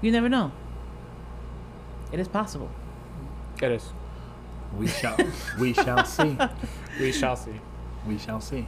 [0.00, 0.52] You never know.
[2.12, 2.70] It is possible.
[3.62, 3.92] It is.
[4.76, 5.16] we shall
[5.58, 6.36] we shall see.
[7.00, 7.60] We shall see.
[8.06, 8.66] We shall see.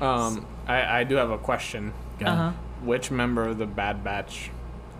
[0.00, 1.92] Um, I, I do have a question.
[2.24, 2.52] Uh-huh.
[2.82, 4.50] Which member of the Bad Batch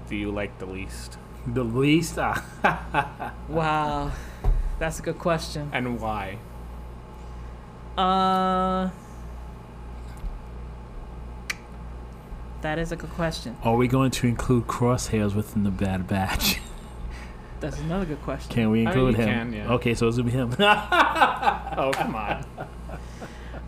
[0.08, 4.12] do you like the least, The least ah, Wow,
[4.78, 5.70] that's a good question.
[5.72, 6.38] and why?
[7.96, 8.90] Uh,
[12.62, 13.56] that is a good question.
[13.62, 16.60] Are we going to include crosshairs within the Bad Batch?
[17.60, 18.50] That's another good question.
[18.52, 19.28] Can we I mean, include him?
[19.28, 19.72] can, yeah.
[19.74, 20.50] Okay, so it's gonna be him.
[20.58, 22.44] Oh come on!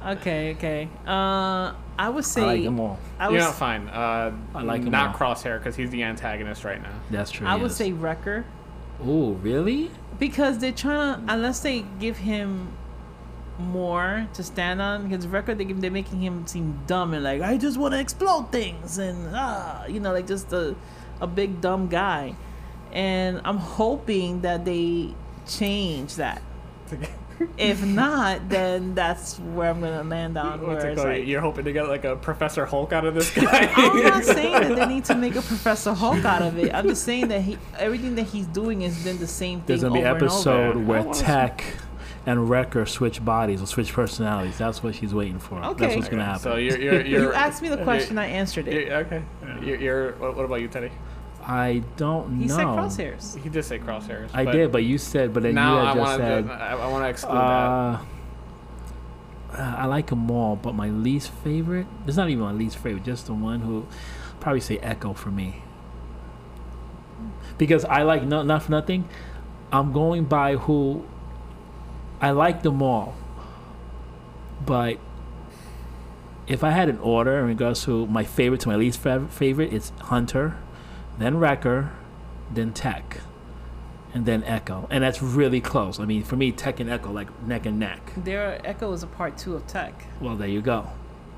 [0.05, 0.89] Okay, okay.
[1.07, 2.99] Uh, I would say I like them all.
[3.21, 3.89] I you would know, s- fine.
[3.89, 5.35] Uh, I like 'em not all.
[5.35, 6.91] Crosshair because he's the antagonist right now.
[7.11, 7.47] That's true.
[7.47, 7.77] I would is.
[7.77, 8.45] say Wrecker
[9.03, 9.91] Oh, really?
[10.19, 12.69] because they're trying to unless they give him
[13.59, 17.57] more to stand on because record they, they're making him seem dumb and like I
[17.57, 20.75] just want to explode things and ah you know like just a
[21.21, 22.35] a big dumb guy,
[22.93, 25.15] and I'm hoping that they
[25.47, 26.43] change that.
[27.59, 30.61] if not, then that's where I'm gonna land on.
[30.61, 33.73] Where it's like, You're hoping to get like a Professor Hulk out of this guy.
[33.77, 36.73] I'm not saying that they need to make a Professor Hulk out of it.
[36.75, 39.83] I'm just saying that he everything that he's doing has been the same thing There's
[39.83, 41.65] gonna be over and episode where wanna Tech
[42.27, 44.57] and Wrecker switch bodies or switch personalities.
[44.59, 45.61] That's what she's waiting for.
[45.61, 45.97] That's Okay.
[45.97, 46.41] what's gonna happen.
[46.43, 48.75] So you're you're, you're You asked me the question, I answered it.
[48.87, 49.23] you're- okay.
[49.63, 50.91] You're, you're what, what about you, Teddy?
[51.47, 52.55] I don't He know.
[52.87, 53.43] He said crosshairs.
[53.43, 54.31] He did say crosshairs.
[54.33, 56.87] I did, but you said, but then Now you I had just wanna, I, I
[56.89, 58.01] want to exclude that.
[59.59, 61.87] Uh, I like them all, but my least favorite.
[62.07, 63.05] It's not even my least favorite.
[63.05, 63.87] Just the one who,
[64.41, 65.63] probably say Echo for me.
[67.59, 69.09] Because I like no, not for nothing.
[69.71, 71.05] I'm going by who.
[72.25, 73.15] I like them all,
[74.65, 74.99] but
[76.47, 79.75] if I had an order in regards to my favorite to my least fav- favorite,
[79.75, 80.57] it's Hunter,
[81.19, 81.93] then Wrecker,
[82.51, 83.21] then Tech,
[84.15, 86.01] and then Echo, and that's really close.
[86.01, 88.01] I mean, for me, Tech and Echo like neck and neck.
[88.17, 90.07] There, Echo is a part two of Tech.
[90.19, 90.89] Well, there you go.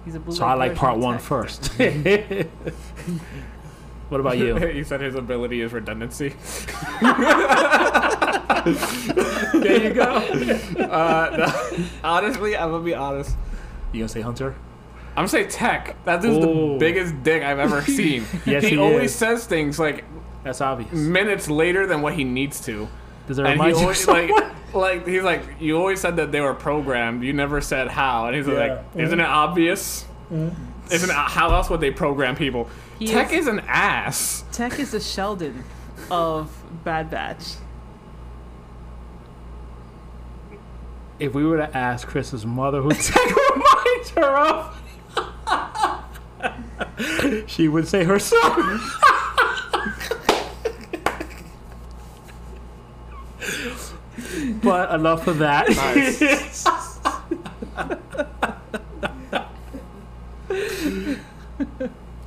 [0.04, 0.36] He's a blue.
[0.36, 1.66] So I like part one first.
[4.08, 4.56] what about you?
[4.68, 6.36] you said his ability is redundancy.
[9.60, 10.22] There you go.
[10.86, 13.36] Uh, no, honestly, I'm gonna be honest.
[13.92, 14.54] You gonna say Hunter?
[15.10, 15.96] I'm gonna say Tech.
[16.04, 16.72] That dude's Ooh.
[16.74, 18.24] the biggest dick I've ever seen.
[18.44, 19.14] Yes, he, he always is.
[19.16, 20.04] says things like
[20.44, 20.92] That's obvious.
[20.92, 22.88] minutes later than what he needs to.
[23.26, 24.52] Does it And he remind you of always like someone?
[24.74, 27.22] like he's like you always said that they were programmed.
[27.24, 28.26] You never said how.
[28.26, 28.54] And he's Yeah.
[28.54, 30.04] like, isn't it obvious?
[30.30, 32.68] Isn't it, how else would they program people?
[32.98, 34.44] He Tech is- is an ass.
[34.52, 35.64] Tech is the Sheldon
[36.10, 36.50] of
[36.84, 37.44] Bad Batch.
[41.18, 43.16] If we were to ask Chris's mother who Tech
[43.54, 44.82] reminds her of,
[47.48, 48.80] she would say her son.
[54.62, 55.68] but enough of that.
[55.70, 56.66] Nice.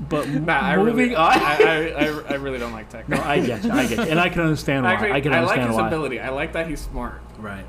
[0.09, 1.33] But Nah, I moving really, on.
[1.33, 3.07] I, I, I, I really don't like Tech.
[3.07, 3.71] no, I get you.
[3.71, 4.93] I get you, and I can understand why.
[4.93, 5.87] Actually, I can understand I like his why.
[5.87, 6.19] ability.
[6.19, 7.21] I like that he's smart.
[7.37, 7.65] Right.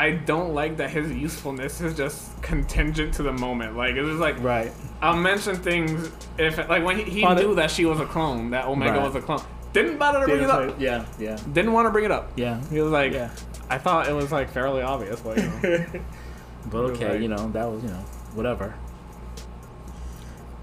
[0.00, 3.76] I don't like that his usefulness is just contingent to the moment.
[3.76, 4.72] Like it's just like Right.
[5.02, 8.50] I'll mention things if like when he, he the- knew that she was a clone,
[8.50, 9.02] that Omega Right.
[9.02, 9.42] was a clone.
[9.72, 10.80] didn't bother to bring it up.
[10.80, 12.32] Yeah, yeah, Didn't want to bring it up.
[12.36, 12.60] yeah.
[12.70, 13.30] He was like, Yeah.
[13.68, 15.86] I thought it was like fairly obvious, but you know.
[16.70, 17.20] But okay, Right.
[17.22, 18.74] you know that was you know whatever.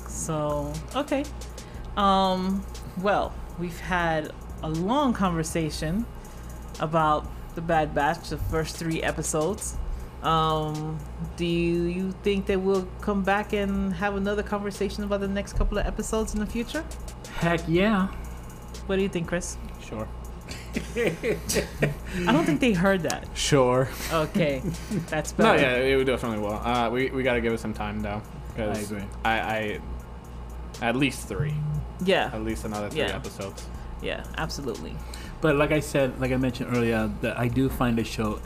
[0.08, 1.24] So okay.
[1.96, 2.64] Um.
[3.02, 4.32] Well, we've had
[4.64, 6.06] a long conversation
[6.80, 7.26] about
[7.58, 9.76] the Bad Batch, the first three episodes.
[10.22, 11.00] Um,
[11.38, 15.80] do you think that we'll come back and have another conversation about the next couple
[15.80, 16.86] of episodes in the future?
[17.40, 18.08] Heck yeah.
[18.86, 19.58] What do you think, Chris?
[19.82, 20.08] sure.
[20.96, 23.28] I don't think they heard that.
[23.34, 23.90] Sure.
[24.14, 24.62] Okay,
[25.10, 25.58] that's better.
[25.58, 26.54] No, yeah, it would definitely will.
[26.64, 28.22] Uh, we we got to give it some time though.
[28.56, 29.08] 'cause I agree.
[29.26, 29.80] I, I
[30.82, 31.54] at least three,
[32.06, 33.16] Yeah, at least another three Yeah.
[33.16, 33.66] episodes.
[34.02, 34.96] yeah, absolutely.
[35.42, 38.40] But like I said, like I mentioned earlier, that I do find the show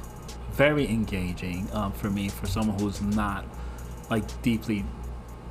[0.51, 3.45] very engaging um, for me, for someone who's not
[4.09, 4.85] like deeply,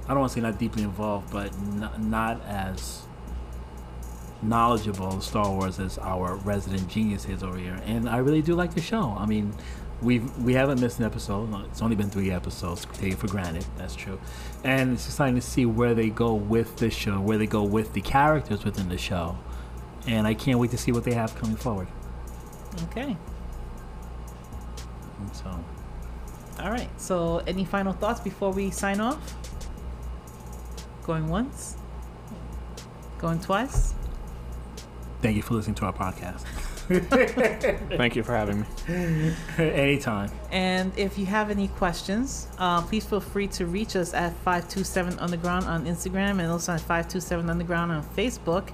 [0.05, 3.03] I don't want to say not deeply involved, but not, not as
[4.43, 7.81] knowledgeable Star Wars as our resident genius is over here.
[7.87, 9.15] And I really do like the show.
[9.19, 9.55] I mean,
[10.03, 11.55] we've we haven't missed an episode.
[11.67, 12.87] It's only been three episodes.
[12.93, 13.65] Take it for granted.
[13.77, 14.21] That's true.
[14.65, 17.93] And it's exciting to see where they go with this show, where they go with
[17.93, 19.39] the characters within the show.
[20.07, 21.89] And I can't wait to see what they have coming forward.
[22.85, 23.17] Okay.
[25.33, 25.65] So,
[26.61, 26.89] All right.
[27.01, 29.35] So, any final thoughts before we sign off?
[31.05, 31.77] Going once?
[33.19, 33.95] Going twice?
[35.23, 36.45] thank you for listening to our podcast.
[37.97, 39.35] Thank you for having me.
[39.59, 40.29] Anytime.
[40.51, 45.19] And if you have any questions, uh, please feel free to reach us at 527
[45.21, 48.71] Underground on Instagram and also at 527 Underground on Facebook.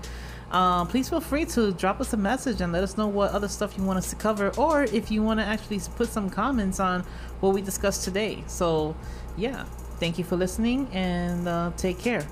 [0.51, 3.49] Um, please feel free to drop us a message and let us know what other
[3.49, 6.78] stuff you want us to cover, or if you want to actually put some comments
[6.78, 7.03] on
[7.40, 8.44] what we discussed today.
[8.47, 8.94] So,
[9.36, 9.64] yeah,
[9.99, 12.22] thank you for listening and uh, take care.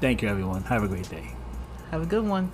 [0.00, 0.62] Thank you, everyone.
[0.64, 1.32] Have a great day.
[1.90, 2.50] Have a good one.